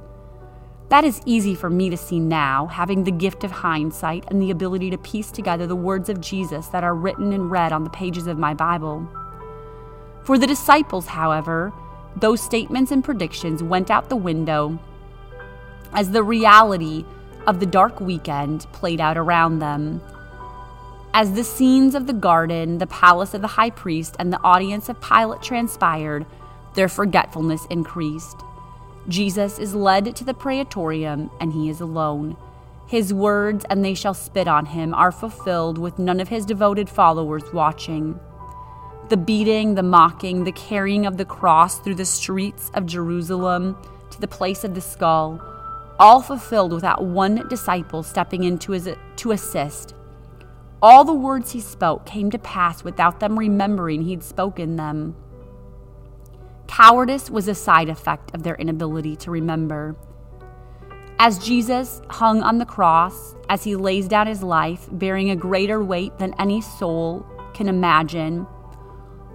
That 0.88 1.04
is 1.04 1.20
easy 1.26 1.56
for 1.56 1.68
me 1.68 1.90
to 1.90 1.96
see 1.96 2.20
now, 2.20 2.66
having 2.66 3.02
the 3.02 3.10
gift 3.10 3.42
of 3.42 3.50
hindsight 3.50 4.26
and 4.28 4.40
the 4.40 4.52
ability 4.52 4.90
to 4.90 4.98
piece 4.98 5.32
together 5.32 5.66
the 5.66 5.74
words 5.74 6.10
of 6.10 6.20
Jesus 6.20 6.68
that 6.68 6.84
are 6.84 6.94
written 6.94 7.32
and 7.32 7.50
read 7.50 7.72
on 7.72 7.82
the 7.82 7.90
pages 7.90 8.28
of 8.28 8.38
my 8.38 8.54
Bible. 8.54 9.08
For 10.22 10.38
the 10.38 10.46
disciples, 10.46 11.06
however, 11.06 11.72
those 12.14 12.40
statements 12.40 12.92
and 12.92 13.02
predictions 13.02 13.64
went 13.64 13.90
out 13.90 14.08
the 14.08 14.16
window 14.16 14.78
as 15.92 16.10
the 16.10 16.22
reality 16.22 17.04
of 17.46 17.60
the 17.60 17.66
dark 17.66 18.00
weekend 18.00 18.66
played 18.72 19.00
out 19.00 19.18
around 19.18 19.58
them. 19.58 20.00
As 21.14 21.32
the 21.32 21.44
scenes 21.44 21.94
of 21.94 22.06
the 22.06 22.12
garden, 22.12 22.78
the 22.78 22.86
palace 22.86 23.34
of 23.34 23.42
the 23.42 23.48
high 23.48 23.70
priest, 23.70 24.16
and 24.18 24.32
the 24.32 24.42
audience 24.42 24.88
of 24.88 25.00
Pilate 25.00 25.42
transpired, 25.42 26.24
their 26.74 26.88
forgetfulness 26.88 27.66
increased. 27.68 28.36
Jesus 29.08 29.58
is 29.58 29.74
led 29.74 30.16
to 30.16 30.24
the 30.24 30.32
praetorium, 30.32 31.30
and 31.40 31.52
he 31.52 31.68
is 31.68 31.80
alone. 31.80 32.36
His 32.86 33.12
words, 33.12 33.66
and 33.68 33.84
they 33.84 33.94
shall 33.94 34.14
spit 34.14 34.48
on 34.48 34.66
him, 34.66 34.94
are 34.94 35.12
fulfilled 35.12 35.76
with 35.76 35.98
none 35.98 36.20
of 36.20 36.28
his 36.28 36.46
devoted 36.46 36.88
followers 36.88 37.42
watching. 37.52 38.18
The 39.08 39.16
beating, 39.16 39.74
the 39.74 39.82
mocking, 39.82 40.44
the 40.44 40.52
carrying 40.52 41.04
of 41.04 41.18
the 41.18 41.24
cross 41.24 41.78
through 41.78 41.96
the 41.96 42.06
streets 42.06 42.70
of 42.72 42.86
Jerusalem 42.86 43.76
to 44.10 44.20
the 44.20 44.28
place 44.28 44.64
of 44.64 44.74
the 44.74 44.80
skull, 44.80 45.42
all 45.98 46.20
fulfilled 46.20 46.72
without 46.72 47.04
one 47.04 47.46
disciple 47.48 48.02
stepping 48.02 48.44
in 48.44 48.58
to, 48.58 48.96
to 49.16 49.32
assist. 49.32 49.94
All 50.80 51.04
the 51.04 51.14
words 51.14 51.52
he 51.52 51.60
spoke 51.60 52.06
came 52.06 52.30
to 52.30 52.38
pass 52.38 52.82
without 52.82 53.20
them 53.20 53.38
remembering 53.38 54.02
he'd 54.02 54.22
spoken 54.22 54.76
them. 54.76 55.14
Cowardice 56.66 57.30
was 57.30 57.48
a 57.48 57.54
side 57.54 57.88
effect 57.88 58.34
of 58.34 58.42
their 58.42 58.56
inability 58.56 59.14
to 59.16 59.30
remember. 59.30 59.94
As 61.18 61.38
Jesus 61.38 62.00
hung 62.08 62.42
on 62.42 62.58
the 62.58 62.64
cross, 62.64 63.36
as 63.48 63.62
he 63.62 63.76
lays 63.76 64.08
down 64.08 64.26
his 64.26 64.42
life, 64.42 64.88
bearing 64.90 65.30
a 65.30 65.36
greater 65.36 65.84
weight 65.84 66.18
than 66.18 66.34
any 66.40 66.60
soul 66.60 67.24
can 67.54 67.68
imagine, 67.68 68.46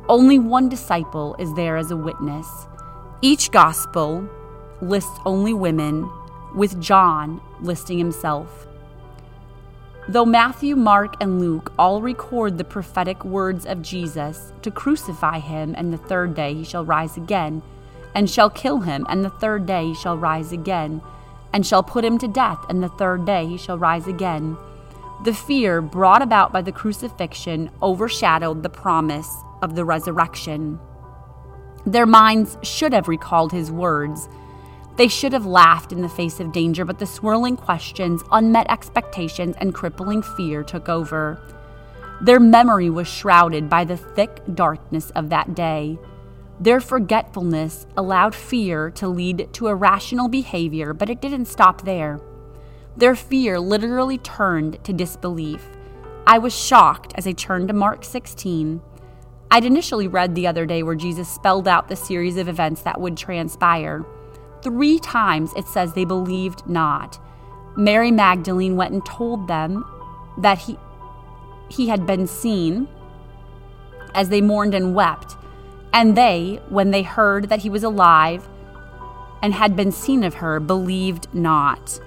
only 0.09 0.39
one 0.39 0.67
disciple 0.67 1.35
is 1.39 1.53
there 1.53 1.77
as 1.77 1.91
a 1.91 1.95
witness. 1.95 2.67
Each 3.21 3.51
gospel 3.51 4.27
lists 4.81 5.19
only 5.25 5.53
women, 5.53 6.09
with 6.57 6.81
John 6.81 7.39
listing 7.61 7.99
himself. 7.99 8.67
Though 10.09 10.25
Matthew, 10.25 10.75
Mark, 10.75 11.15
and 11.21 11.39
Luke 11.39 11.71
all 11.77 12.01
record 12.01 12.57
the 12.57 12.63
prophetic 12.63 13.23
words 13.23 13.65
of 13.65 13.81
Jesus 13.81 14.53
to 14.61 14.71
crucify 14.71 15.39
him, 15.39 15.75
and 15.77 15.93
the 15.93 15.97
third 15.97 16.33
day 16.33 16.53
he 16.53 16.63
shall 16.63 16.83
rise 16.85 17.17
again, 17.17 17.61
and 18.15 18.29
shall 18.29 18.49
kill 18.49 18.79
him, 18.79 19.05
and 19.09 19.23
the 19.23 19.29
third 19.29 19.65
day 19.65 19.87
he 19.87 19.93
shall 19.93 20.17
rise 20.17 20.51
again, 20.51 21.01
and 21.53 21.65
shall 21.65 21.83
put 21.83 22.05
him 22.05 22.17
to 22.19 22.27
death, 22.27 22.59
and 22.69 22.81
the 22.81 22.89
third 22.89 23.25
day 23.25 23.45
he 23.45 23.57
shall 23.57 23.77
rise 23.77 24.07
again. 24.07 24.57
The 25.25 25.33
fear 25.33 25.81
brought 25.81 26.21
about 26.21 26.53
by 26.53 26.61
the 26.61 26.71
crucifixion 26.71 27.69
overshadowed 27.81 28.63
the 28.63 28.69
promise 28.69 29.29
of 29.61 29.75
the 29.75 29.83
resurrection. 29.83 30.79
Their 31.85 32.05
minds 32.05 32.57
should 32.63 32.93
have 32.93 33.07
recalled 33.07 33.51
his 33.51 33.71
words 33.71 34.29
they 34.97 35.07
should 35.07 35.33
have 35.33 35.45
laughed 35.45 35.91
in 35.91 36.01
the 36.01 36.09
face 36.09 36.39
of 36.39 36.51
danger, 36.51 36.83
but 36.83 36.97
the 36.97 37.05
swirling 37.05 37.55
questions, 37.55 38.23
unmet 38.31 38.69
expectations, 38.69 39.55
and 39.59 39.73
crippling 39.73 40.23
fear 40.23 40.63
took 40.63 40.89
over. 40.89 41.39
Their 42.19 42.39
memory 42.39 42.89
was 42.89 43.07
shrouded 43.07 43.69
by 43.69 43.83
the 43.83 43.97
thick 43.97 44.41
darkness 44.55 45.11
of 45.11 45.29
that 45.29 45.53
day. 45.53 45.99
Their 46.59 46.81
forgetfulness 46.81 47.85
allowed 47.95 48.33
fear 48.33 48.89
to 48.91 49.07
lead 49.07 49.53
to 49.53 49.67
irrational 49.67 50.27
behavior, 50.27 50.93
but 50.93 51.11
it 51.11 51.21
didn't 51.21 51.45
stop 51.45 51.83
there. 51.83 52.19
Their 52.95 53.15
fear 53.15 53.59
literally 53.59 54.17
turned 54.17 54.83
to 54.83 54.93
disbelief. 54.93 55.69
I 56.25 56.39
was 56.39 56.57
shocked 56.57 57.13
as 57.15 57.27
I 57.27 57.33
turned 57.33 57.67
to 57.67 57.75
Mark 57.75 58.03
16. 58.03 58.81
I'd 59.51 59.65
initially 59.65 60.07
read 60.07 60.33
the 60.33 60.47
other 60.47 60.65
day 60.65 60.81
where 60.81 60.95
Jesus 60.95 61.29
spelled 61.29 61.67
out 61.67 61.87
the 61.87 61.95
series 61.95 62.37
of 62.37 62.49
events 62.49 62.81
that 62.81 62.99
would 62.99 63.15
transpire. 63.15 64.03
Three 64.61 64.99
times 64.99 65.53
it 65.55 65.67
says 65.67 65.93
they 65.93 66.05
believed 66.05 66.67
not. 66.67 67.19
Mary 67.75 68.11
Magdalene 68.11 68.75
went 68.75 68.93
and 68.93 69.05
told 69.05 69.47
them 69.47 69.85
that 70.37 70.57
he, 70.57 70.77
he 71.69 71.87
had 71.87 72.05
been 72.05 72.25
seen 72.27 72.87
as 74.15 74.29
they 74.29 74.41
mourned 74.41 74.73
and 74.73 74.95
wept. 74.95 75.35
And 75.93 76.17
they, 76.17 76.59
when 76.69 76.91
they 76.91 77.03
heard 77.03 77.49
that 77.49 77.59
he 77.59 77.69
was 77.69 77.83
alive 77.83 78.47
and 79.41 79.53
had 79.53 79.75
been 79.75 79.91
seen 79.91 80.23
of 80.23 80.35
her, 80.35 80.59
believed 80.59 81.33
not. 81.33 81.99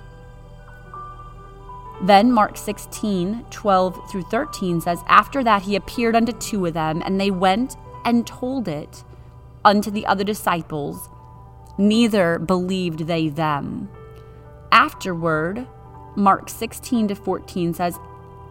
Then 2.02 2.33
Mark 2.33 2.57
16, 2.57 3.45
12 3.50 4.11
through 4.11 4.23
13 4.23 4.80
says, 4.80 5.00
After 5.07 5.45
that 5.45 5.63
he 5.63 5.76
appeared 5.76 6.17
unto 6.17 6.32
two 6.32 6.67
of 6.67 6.75
them, 6.75 7.02
and 7.04 7.21
they 7.21 7.30
went 7.30 7.76
and 8.04 8.26
told 8.26 8.69
it 8.69 9.04
unto 9.65 9.91
the 9.91 10.06
other 10.06 10.25
disciples 10.25 11.08
neither 11.80 12.38
believed 12.38 13.06
they 13.06 13.28
them. 13.28 13.88
Afterward, 14.71 15.66
Mark 16.14 16.49
16 16.49 17.08
to 17.08 17.14
14 17.14 17.75
says, 17.75 17.99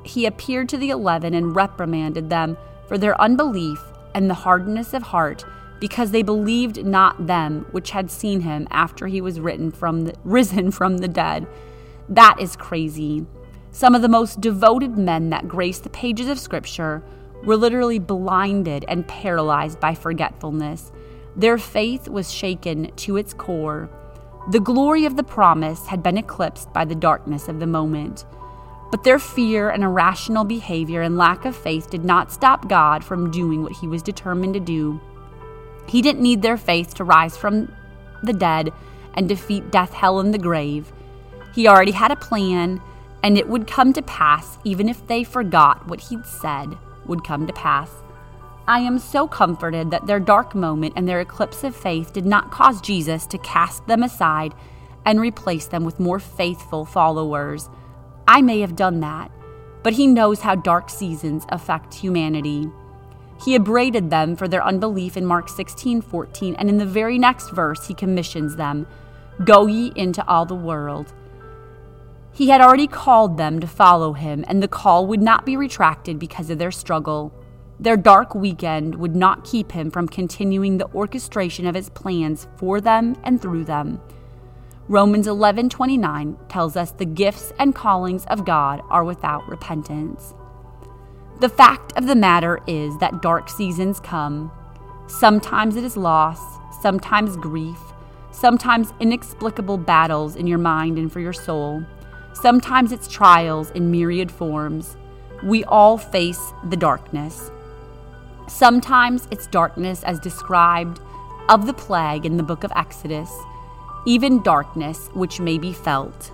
He 0.03 0.25
appeared 0.25 0.67
to 0.69 0.77
the 0.77 0.89
eleven 0.89 1.33
and 1.33 1.55
reprimanded 1.55 2.29
them 2.29 2.57
for 2.87 2.97
their 2.97 3.19
unbelief 3.21 3.81
and 4.15 4.29
the 4.29 4.33
hardness 4.33 4.93
of 4.93 5.03
heart, 5.03 5.45
because 5.79 6.11
they 6.11 6.23
believed 6.23 6.83
not 6.85 7.27
them 7.27 7.65
which 7.71 7.91
had 7.91 8.11
seen 8.11 8.41
him 8.41 8.67
after 8.71 9.07
he 9.07 9.21
was 9.21 9.37
from 9.73 10.01
the, 10.01 10.13
risen 10.23 10.71
from 10.71 10.97
the 10.97 11.07
dead. 11.07 11.47
That 12.09 12.37
is 12.39 12.55
crazy. 12.55 13.25
Some 13.71 13.93
of 13.93 14.01
the 14.01 14.09
most 14.09 14.41
devoted 14.41 14.97
men 14.97 15.29
that 15.29 15.47
grace 15.47 15.79
the 15.79 15.91
pages 15.91 16.27
of 16.27 16.39
Scripture 16.39 17.03
were 17.43 17.55
literally 17.55 17.99
blinded 17.99 18.83
and 18.87 19.07
paralyzed 19.07 19.79
by 19.79 19.93
forgetfulness. 19.93 20.91
Their 21.39 21.57
faith 21.57 22.09
was 22.09 22.33
shaken 22.33 22.91
to 22.97 23.15
its 23.15 23.33
core. 23.33 23.89
The 24.51 24.59
glory 24.59 25.05
of 25.05 25.15
the 25.15 25.23
promise 25.23 25.87
had 25.87 26.03
been 26.03 26.17
eclipsed 26.17 26.73
by 26.73 26.83
the 26.83 26.95
darkness 26.95 27.47
of 27.47 27.61
the 27.61 27.65
moment. 27.65 28.25
But 28.91 29.05
their 29.05 29.19
fear 29.19 29.69
and 29.69 29.81
irrational 29.81 30.43
behavior 30.43 31.01
and 31.01 31.17
lack 31.17 31.45
of 31.45 31.55
faith 31.55 31.89
did 31.89 32.03
not 32.03 32.33
stop 32.33 32.67
God 32.67 33.05
from 33.05 33.31
doing 33.31 33.63
what 33.63 33.71
he 33.77 33.87
was 33.87 34.03
determined 34.03 34.53
to 34.55 34.59
do. 34.59 34.99
He 35.87 36.01
didn't 36.01 36.23
need 36.23 36.41
their 36.41 36.57
faith 36.57 36.93
to 36.95 37.05
rise 37.05 37.37
from 37.37 37.73
the 38.21 38.33
dead 38.33 38.73
and 39.13 39.29
defeat 39.29 39.71
death, 39.71 39.93
hell, 39.93 40.19
and 40.19 40.33
the 40.33 40.37
grave. 40.37 40.91
He 41.55 41.69
already 41.69 41.93
had 41.93 42.11
a 42.11 42.17
plan, 42.17 42.81
and 43.23 43.37
it 43.37 43.47
would 43.47 43.65
come 43.65 43.93
to 43.93 44.01
pass 44.01 44.57
even 44.65 44.89
if 44.89 45.07
they 45.07 45.23
forgot 45.23 45.87
what 45.87 46.01
he'd 46.01 46.25
said 46.25 46.77
would 47.05 47.23
come 47.23 47.47
to 47.47 47.53
pass. 47.53 47.89
I 48.69 48.81
am 48.81 48.99
so 48.99 49.27
comforted 49.27 49.89
that 49.89 50.05
their 50.05 50.19
dark 50.19 50.53
moment 50.53 50.93
and 50.95 51.09
their 51.09 51.21
eclipse 51.21 51.63
of 51.63 51.75
faith 51.75 52.13
did 52.13 52.27
not 52.27 52.51
cause 52.51 52.79
Jesus 52.81 53.25
to 53.25 53.39
cast 53.39 53.87
them 53.87 54.03
aside 54.03 54.53
and 55.07 55.19
replace 55.19 55.65
them 55.65 55.85
with 55.85 55.99
more 55.99 56.19
faithful 56.19 56.85
followers. 56.85 57.67
I 58.27 58.43
may 58.43 58.59
have 58.59 58.75
done 58.75 58.99
that, 58.99 59.31
but 59.81 59.93
He 59.93 60.05
knows 60.05 60.41
how 60.41 60.53
dark 60.53 60.91
seasons 60.91 61.47
affect 61.49 61.95
humanity. 61.95 62.69
He 63.43 63.55
upbraided 63.55 64.11
them 64.11 64.35
for 64.35 64.47
their 64.47 64.63
unbelief 64.63 65.17
in 65.17 65.25
Mark 65.25 65.49
16 65.49 66.01
14, 66.03 66.53
and 66.53 66.69
in 66.69 66.77
the 66.77 66.85
very 66.85 67.17
next 67.17 67.49
verse, 67.49 67.87
He 67.87 67.95
commissions 67.95 68.55
them 68.55 68.85
Go 69.43 69.65
ye 69.65 69.91
into 69.95 70.23
all 70.27 70.45
the 70.45 70.53
world. 70.53 71.11
He 72.31 72.49
had 72.49 72.61
already 72.61 72.85
called 72.85 73.35
them 73.35 73.59
to 73.61 73.67
follow 73.67 74.13
Him, 74.13 74.45
and 74.47 74.61
the 74.61 74.67
call 74.67 75.07
would 75.07 75.23
not 75.23 75.43
be 75.43 75.57
retracted 75.57 76.19
because 76.19 76.51
of 76.51 76.59
their 76.59 76.69
struggle. 76.69 77.33
Their 77.81 77.95
dark 77.95 78.35
weekend 78.35 78.95
would 78.95 79.15
not 79.15 79.45
keep 79.45 79.71
him 79.71 79.89
from 79.89 80.09
continuing 80.09 80.77
the 80.77 80.93
orchestration 80.93 81.65
of 81.65 81.75
his 81.75 81.89
plans 81.89 82.45
for 82.57 82.81
them 82.81 83.15
and 83.23 83.41
through 83.41 83.63
them. 83.63 84.01
Romans 84.89 85.27
11:29 85.27 86.35
tells 86.49 86.75
us 86.75 86.91
the 86.91 87.05
gifts 87.05 87.53
and 87.57 87.73
callings 87.73 88.25
of 88.25 88.43
God 88.43 88.81
are 88.89 89.05
without 89.05 89.47
repentance. 89.47 90.33
The 91.39 91.47
fact 91.47 91.93
of 91.95 92.05
the 92.05 92.15
matter 92.15 92.59
is 92.67 92.97
that 92.97 93.21
dark 93.21 93.49
seasons 93.49 94.01
come. 94.01 94.51
Sometimes 95.07 95.77
it 95.77 95.85
is 95.85 95.95
loss, 95.95 96.41
sometimes 96.81 97.37
grief, 97.37 97.79
sometimes 98.31 98.93
inexplicable 98.99 99.77
battles 99.77 100.35
in 100.35 100.47
your 100.47 100.57
mind 100.57 100.97
and 100.97 101.09
for 101.09 101.21
your 101.21 101.33
soul. 101.33 101.85
Sometimes 102.33 102.91
it's 102.91 103.07
trials 103.07 103.71
in 103.71 103.89
myriad 103.89 104.31
forms. 104.31 104.97
We 105.43 105.63
all 105.63 105.97
face 105.97 106.51
the 106.69 106.77
darkness. 106.77 107.51
Sometimes 108.49 109.27
it's 109.29 109.45
darkness 109.45 110.03
as 110.03 110.19
described 110.19 110.99
of 111.49 111.67
the 111.67 111.73
plague 111.73 112.25
in 112.25 112.35
the 112.35 112.43
book 112.43 112.63
of 112.63 112.71
Exodus, 112.75 113.31
even 114.07 114.41
darkness 114.41 115.09
which 115.13 115.39
may 115.39 115.59
be 115.59 115.71
felt. 115.71 116.31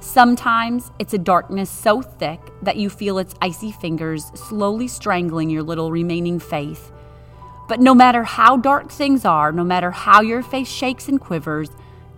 Sometimes 0.00 0.90
it's 0.98 1.12
a 1.12 1.18
darkness 1.18 1.68
so 1.68 2.00
thick 2.00 2.40
that 2.62 2.76
you 2.76 2.88
feel 2.88 3.18
its 3.18 3.34
icy 3.42 3.70
fingers 3.70 4.24
slowly 4.34 4.88
strangling 4.88 5.50
your 5.50 5.62
little 5.62 5.92
remaining 5.92 6.40
faith. 6.40 6.90
But 7.68 7.80
no 7.80 7.94
matter 7.94 8.24
how 8.24 8.56
dark 8.56 8.90
things 8.90 9.26
are, 9.26 9.52
no 9.52 9.62
matter 9.62 9.90
how 9.90 10.22
your 10.22 10.42
faith 10.42 10.68
shakes 10.68 11.06
and 11.06 11.20
quivers, 11.20 11.68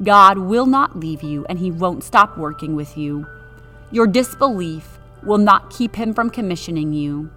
God 0.03 0.39
will 0.39 0.67
not 0.67 0.99
leave 1.01 1.25
you 1.25 1.45
and 1.47 1.59
He 1.59 1.73
won't 1.73 2.05
stop 2.05 2.39
working 2.39 2.77
with 2.77 2.97
you. 2.97 3.27
Your 3.91 4.07
disbelief 4.07 4.99
will 5.25 5.39
not 5.39 5.71
keep 5.71 5.97
Him 5.97 6.15
from 6.15 6.31
commissioning 6.31 6.93
you. 6.93 7.31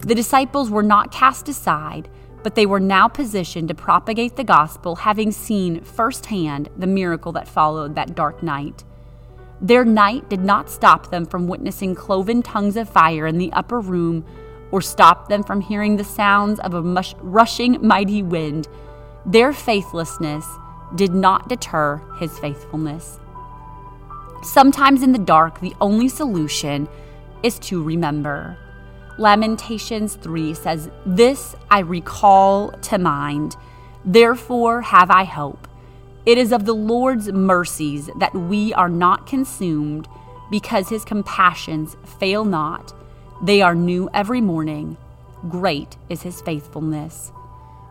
The 0.00 0.14
disciples 0.14 0.70
were 0.70 0.82
not 0.82 1.12
cast 1.12 1.48
aside, 1.48 2.08
but 2.42 2.54
they 2.54 2.66
were 2.66 2.80
now 2.80 3.08
positioned 3.08 3.68
to 3.68 3.74
propagate 3.74 4.36
the 4.36 4.44
gospel, 4.44 4.96
having 4.96 5.32
seen 5.32 5.82
firsthand 5.82 6.68
the 6.76 6.86
miracle 6.86 7.32
that 7.32 7.48
followed 7.48 7.94
that 7.96 8.14
dark 8.14 8.42
night. 8.42 8.84
Their 9.60 9.84
night 9.84 10.30
did 10.30 10.40
not 10.40 10.70
stop 10.70 11.10
them 11.10 11.26
from 11.26 11.48
witnessing 11.48 11.94
cloven 11.94 12.42
tongues 12.42 12.76
of 12.76 12.88
fire 12.88 13.26
in 13.26 13.38
the 13.38 13.52
upper 13.52 13.80
room 13.80 14.24
or 14.70 14.80
stop 14.80 15.28
them 15.28 15.42
from 15.42 15.60
hearing 15.60 15.96
the 15.96 16.04
sounds 16.04 16.60
of 16.60 16.74
a 16.74 16.82
mush- 16.82 17.14
rushing 17.18 17.84
mighty 17.84 18.22
wind. 18.22 18.68
Their 19.26 19.52
faithlessness 19.52 20.46
did 20.94 21.12
not 21.12 21.48
deter 21.48 22.00
his 22.20 22.38
faithfulness. 22.38 23.18
Sometimes 24.42 25.02
in 25.02 25.12
the 25.12 25.18
dark, 25.18 25.60
the 25.60 25.74
only 25.80 26.08
solution 26.08 26.88
is 27.42 27.58
to 27.58 27.82
remember. 27.82 28.56
Lamentations 29.18 30.14
3 30.14 30.54
says, 30.54 30.88
This 31.04 31.56
I 31.70 31.80
recall 31.80 32.70
to 32.70 32.98
mind, 32.98 33.56
therefore 34.04 34.80
have 34.82 35.10
I 35.10 35.24
hope. 35.24 35.66
It 36.24 36.38
is 36.38 36.52
of 36.52 36.64
the 36.64 36.74
Lord's 36.74 37.32
mercies 37.32 38.08
that 38.18 38.34
we 38.34 38.72
are 38.74 38.88
not 38.88 39.26
consumed, 39.26 40.06
because 40.50 40.88
his 40.88 41.04
compassions 41.04 41.96
fail 42.18 42.44
not. 42.44 42.94
They 43.42 43.60
are 43.60 43.74
new 43.74 44.08
every 44.14 44.40
morning. 44.40 44.96
Great 45.48 45.96
is 46.08 46.22
his 46.22 46.40
faithfulness. 46.40 47.32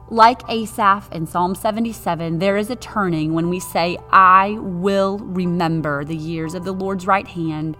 Like 0.10 0.50
Asaph 0.50 1.12
in 1.12 1.28
Psalm 1.28 1.56
77, 1.56 2.40
there 2.40 2.56
is 2.56 2.70
a 2.70 2.78
turning 2.78 3.34
when 3.34 3.50
we 3.50 3.60
say, 3.60 3.98
I 4.10 4.58
will 4.60 5.18
remember 5.20 6.06
the 6.06 6.16
years 6.16 6.54
of 6.54 6.64
the 6.64 6.72
Lord's 6.72 7.06
right 7.06 7.28
hand. 7.28 7.76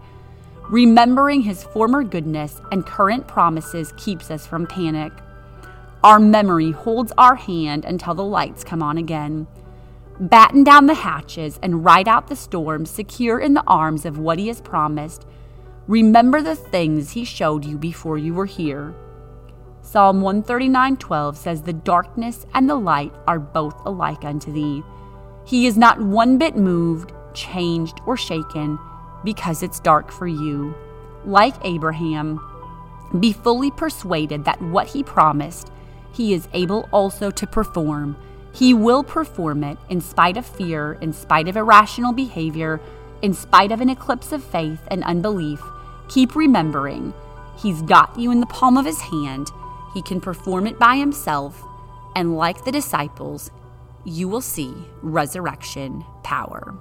Remembering 0.70 1.44
his 1.44 1.64
former 1.64 2.04
goodness 2.04 2.60
and 2.74 2.86
current 2.86 3.26
promises 3.26 3.94
keeps 3.96 4.30
us 4.30 4.46
from 4.46 4.68
panic. 4.68 5.14
Our 6.04 6.20
memory 6.20 6.72
holds 6.72 7.14
our 7.18 7.36
hand 7.36 7.86
until 7.86 8.14
the 8.14 8.26
lights 8.26 8.66
come 8.66 8.84
on 8.84 8.98
again. 8.98 9.48
Batten 10.20 10.66
down 10.66 10.88
the 10.88 10.94
hatches 10.94 11.58
and 11.64 11.86
ride 11.86 12.10
out 12.10 12.28
the 12.28 12.36
storm, 12.36 12.86
secure 12.86 13.40
in 13.40 13.54
the 13.54 13.64
arms 13.66 14.06
of 14.06 14.20
what 14.20 14.40
he 14.40 14.50
has 14.50 14.60
promised. 14.60 15.26
Remember 15.88 16.42
the 16.42 16.56
things 16.56 17.12
he 17.12 17.24
showed 17.24 17.64
you 17.64 17.78
before 17.78 18.18
you 18.18 18.34
were 18.34 18.46
here. 18.46 18.94
Psalm 19.82 20.20
139:12 20.20 21.38
says 21.38 21.62
the 21.62 21.72
darkness 21.72 22.46
and 22.54 22.70
the 22.70 22.76
light 22.76 23.14
are 23.26 23.40
both 23.40 23.86
alike 23.86 24.26
unto 24.26 24.52
thee. 24.52 24.84
He 25.46 25.66
is 25.66 25.78
not 25.78 26.02
one 26.02 26.38
bit 26.38 26.58
moved, 26.58 27.14
changed, 27.34 28.02
or 28.06 28.18
shaken 28.18 28.78
because 29.24 29.64
it's 29.64 29.80
dark 29.80 30.12
for 30.12 30.28
you. 30.28 30.76
Like 31.26 31.56
Abraham, 31.64 32.40
be 33.20 33.34
fully 33.34 33.72
persuaded 33.72 34.46
that 34.46 34.62
what 34.62 34.88
he 34.88 35.04
promised, 35.04 35.72
he 36.14 36.34
is 36.34 36.48
able 36.54 36.88
also 36.92 37.32
to 37.32 37.48
perform. 37.48 38.18
He 38.54 38.74
will 38.74 39.04
perform 39.04 39.64
it 39.64 39.78
in 39.90 40.02
spite 40.02 40.38
of 40.38 40.46
fear, 40.46 40.94
in 41.02 41.14
spite 41.14 41.48
of 41.48 41.58
irrational 41.58 42.14
behavior, 42.14 42.82
in 43.22 43.34
spite 43.34 43.72
of 43.72 43.82
an 43.82 43.90
eclipse 43.90 44.32
of 44.32 44.44
faith 44.44 44.82
and 44.90 45.04
unbelief. 45.04 45.62
Keep 46.10 46.36
remembering, 46.36 47.14
he's 47.58 47.82
got 47.84 48.18
you 48.18 48.32
in 48.32 48.40
the 48.40 48.46
palm 48.48 48.78
of 48.78 48.86
his 48.86 49.02
hand 49.02 49.50
he 49.98 50.04
can 50.04 50.22
perform 50.22 50.68
it 50.68 50.78
by 50.78 50.96
himself, 50.96 51.66
and 52.16 52.38
like 52.38 52.64
the 52.64 52.72
disciples, 52.72 53.50
you 54.06 54.28
will 54.28 54.42
see 54.42 54.72
resurrection 55.02 56.06
power. 56.24 56.78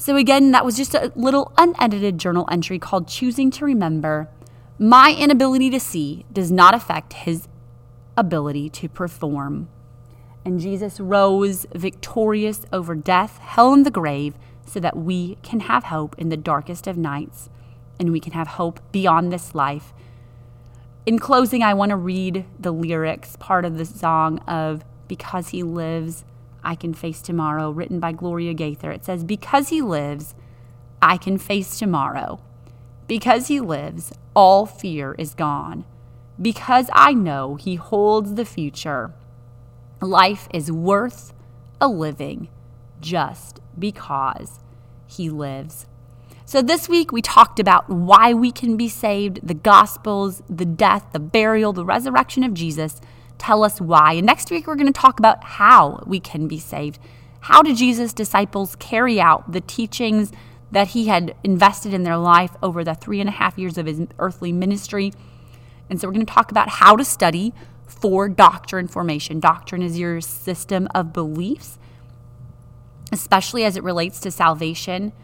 So, 0.00 0.16
again, 0.16 0.52
that 0.52 0.64
was 0.64 0.78
just 0.78 0.94
a 0.94 1.12
little 1.14 1.52
unedited 1.58 2.16
journal 2.16 2.48
entry 2.50 2.78
called 2.78 3.06
Choosing 3.06 3.50
to 3.50 3.66
Remember. 3.66 4.30
My 4.78 5.14
inability 5.14 5.68
to 5.68 5.78
see 5.78 6.24
does 6.32 6.50
not 6.50 6.74
affect 6.74 7.12
his 7.12 7.48
ability 8.16 8.70
to 8.70 8.88
perform. 8.88 9.68
And 10.42 10.58
Jesus 10.58 11.00
rose 11.00 11.66
victorious 11.74 12.62
over 12.72 12.94
death, 12.94 13.36
hell, 13.40 13.74
and 13.74 13.84
the 13.84 13.90
grave 13.90 14.36
so 14.64 14.80
that 14.80 14.96
we 14.96 15.36
can 15.42 15.60
have 15.60 15.84
hope 15.84 16.14
in 16.16 16.30
the 16.30 16.36
darkest 16.38 16.86
of 16.86 16.96
nights 16.96 17.50
and 17.98 18.10
we 18.10 18.20
can 18.20 18.32
have 18.32 18.48
hope 18.48 18.80
beyond 18.92 19.30
this 19.30 19.54
life. 19.54 19.92
In 21.04 21.18
closing, 21.18 21.62
I 21.62 21.74
want 21.74 21.90
to 21.90 21.96
read 21.96 22.46
the 22.58 22.72
lyrics, 22.72 23.36
part 23.36 23.66
of 23.66 23.76
the 23.76 23.84
song 23.84 24.38
of 24.48 24.82
Because 25.08 25.48
He 25.48 25.62
Lives, 25.62 26.24
I 26.62 26.74
Can 26.74 26.94
Face 26.94 27.22
Tomorrow, 27.22 27.70
written 27.70 28.00
by 28.00 28.12
Gloria 28.12 28.54
Gaither. 28.54 28.90
It 28.90 29.04
says, 29.04 29.24
Because 29.24 29.68
He 29.68 29.82
lives, 29.82 30.34
I 31.02 31.16
can 31.16 31.38
face 31.38 31.78
tomorrow. 31.78 32.40
Because 33.06 33.48
He 33.48 33.60
lives, 33.60 34.12
all 34.34 34.66
fear 34.66 35.14
is 35.18 35.34
gone. 35.34 35.84
Because 36.40 36.88
I 36.92 37.12
know 37.12 37.56
He 37.56 37.74
holds 37.76 38.34
the 38.34 38.44
future. 38.44 39.12
Life 40.00 40.48
is 40.52 40.72
worth 40.72 41.32
a 41.80 41.88
living 41.88 42.48
just 43.00 43.60
because 43.78 44.60
He 45.06 45.28
lives. 45.28 45.86
So, 46.50 46.62
this 46.62 46.88
week 46.88 47.12
we 47.12 47.22
talked 47.22 47.60
about 47.60 47.88
why 47.88 48.34
we 48.34 48.50
can 48.50 48.76
be 48.76 48.88
saved, 48.88 49.38
the 49.40 49.54
Gospels, 49.54 50.42
the 50.50 50.64
death, 50.64 51.06
the 51.12 51.20
burial, 51.20 51.72
the 51.72 51.84
resurrection 51.84 52.42
of 52.42 52.54
Jesus. 52.54 53.00
Tell 53.40 53.64
us 53.64 53.80
why. 53.80 54.12
And 54.12 54.26
next 54.26 54.50
week 54.50 54.66
we're 54.66 54.76
going 54.76 54.92
to 54.92 54.92
talk 54.92 55.18
about 55.18 55.42
how 55.42 56.04
we 56.06 56.20
can 56.20 56.46
be 56.46 56.58
saved. 56.58 56.98
How 57.40 57.62
did 57.62 57.78
Jesus' 57.78 58.12
disciples 58.12 58.76
carry 58.76 59.18
out 59.18 59.50
the 59.50 59.62
teachings 59.62 60.30
that 60.70 60.88
he 60.88 61.06
had 61.06 61.34
invested 61.42 61.94
in 61.94 62.02
their 62.02 62.18
life 62.18 62.52
over 62.62 62.84
the 62.84 62.94
three 62.94 63.18
and 63.18 63.30
a 63.30 63.32
half 63.32 63.56
years 63.56 63.78
of 63.78 63.86
his 63.86 64.02
earthly 64.18 64.52
ministry? 64.52 65.14
And 65.88 65.98
so 65.98 66.06
we're 66.06 66.12
going 66.12 66.26
to 66.26 66.32
talk 66.32 66.50
about 66.50 66.68
how 66.68 66.96
to 66.96 67.04
study 67.04 67.54
for 67.86 68.28
doctrine 68.28 68.86
formation. 68.86 69.40
Doctrine 69.40 69.80
is 69.80 69.98
your 69.98 70.20
system 70.20 70.86
of 70.94 71.14
beliefs, 71.14 71.78
especially 73.10 73.64
as 73.64 73.74
it 73.74 73.82
relates 73.82 74.20
to 74.20 74.30
salvation 74.30 75.14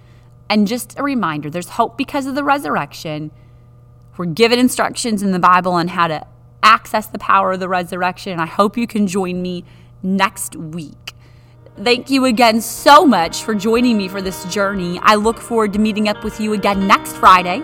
and 0.49 0.67
just 0.67 0.99
a 0.99 1.03
reminder 1.03 1.51
there's 1.51 1.71
hope 1.71 1.99
because 1.99 2.27
of 2.27 2.35
the 2.35 2.43
resurrection. 2.43 3.31
We're 4.17 4.25
given 4.25 4.59
instructions 4.59 5.23
in 5.23 5.33
the 5.33 5.39
Bible 5.39 5.73
on 5.73 5.89
how 5.89 6.09
to 6.09 6.27
access 6.63 7.07
the 7.07 7.19
power 7.19 7.53
of 7.53 7.61
the 7.61 7.69
resurrection. 7.69 8.41
I 8.41 8.47
hope 8.47 8.77
you 8.77 8.87
can 8.87 9.07
join 9.07 9.43
me 9.43 9.65
next 10.03 10.57
week. 10.57 11.15
Thank 11.83 12.11
you 12.11 12.25
again 12.25 12.61
so 12.61 13.05
much 13.05 13.43
for 13.43 13.55
joining 13.55 13.99
me 13.99 14.09
for 14.09 14.23
this 14.23 14.45
journey. 14.53 14.99
I 15.03 15.17
look 15.17 15.39
forward 15.39 15.73
to 15.75 15.79
meeting 15.79 16.09
up 16.09 16.25
with 16.25 16.41
you 16.41 16.55
again 16.55 16.87
next 16.87 17.17
Friday. 17.17 17.63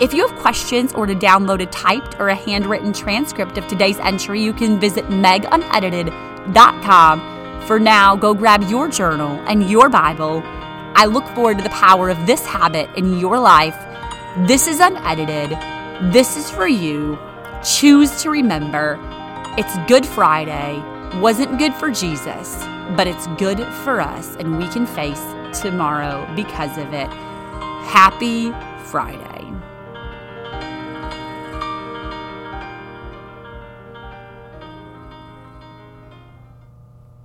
If 0.00 0.12
you 0.12 0.26
have 0.26 0.38
questions 0.38 0.92
or 0.92 1.06
to 1.06 1.14
download 1.14 1.62
a 1.62 1.66
typed 1.66 2.20
or 2.20 2.28
a 2.28 2.34
handwritten 2.34 2.92
transcript 2.92 3.56
of 3.56 3.66
today's 3.66 3.98
entry, 3.98 4.42
you 4.42 4.52
can 4.52 4.78
visit 4.78 5.06
megunedited.com. 5.06 7.62
For 7.62 7.80
now, 7.80 8.14
go 8.14 8.34
grab 8.34 8.62
your 8.64 8.88
journal 8.88 9.42
and 9.48 9.70
your 9.70 9.88
Bible 9.88 10.42
I 10.98 11.04
look 11.04 11.26
forward 11.34 11.58
to 11.58 11.62
the 11.62 11.68
power 11.68 12.08
of 12.08 12.26
this 12.26 12.46
habit 12.46 12.88
in 12.96 13.20
your 13.20 13.38
life. 13.38 13.76
This 14.48 14.66
is 14.66 14.80
unedited. 14.80 15.50
This 16.10 16.38
is 16.38 16.50
for 16.50 16.66
you. 16.66 17.18
Choose 17.64 18.22
to 18.22 18.30
remember 18.30 18.98
it's 19.58 19.76
Good 19.88 20.04
Friday. 20.04 20.82
Wasn't 21.20 21.58
good 21.58 21.72
for 21.72 21.90
Jesus, 21.90 22.58
but 22.94 23.06
it's 23.06 23.26
good 23.38 23.64
for 23.84 24.02
us, 24.02 24.36
and 24.36 24.58
we 24.58 24.68
can 24.68 24.86
face 24.86 25.22
tomorrow 25.58 26.30
because 26.36 26.76
of 26.76 26.92
it. 26.92 27.08
Happy 27.88 28.52
Friday. 28.84 29.55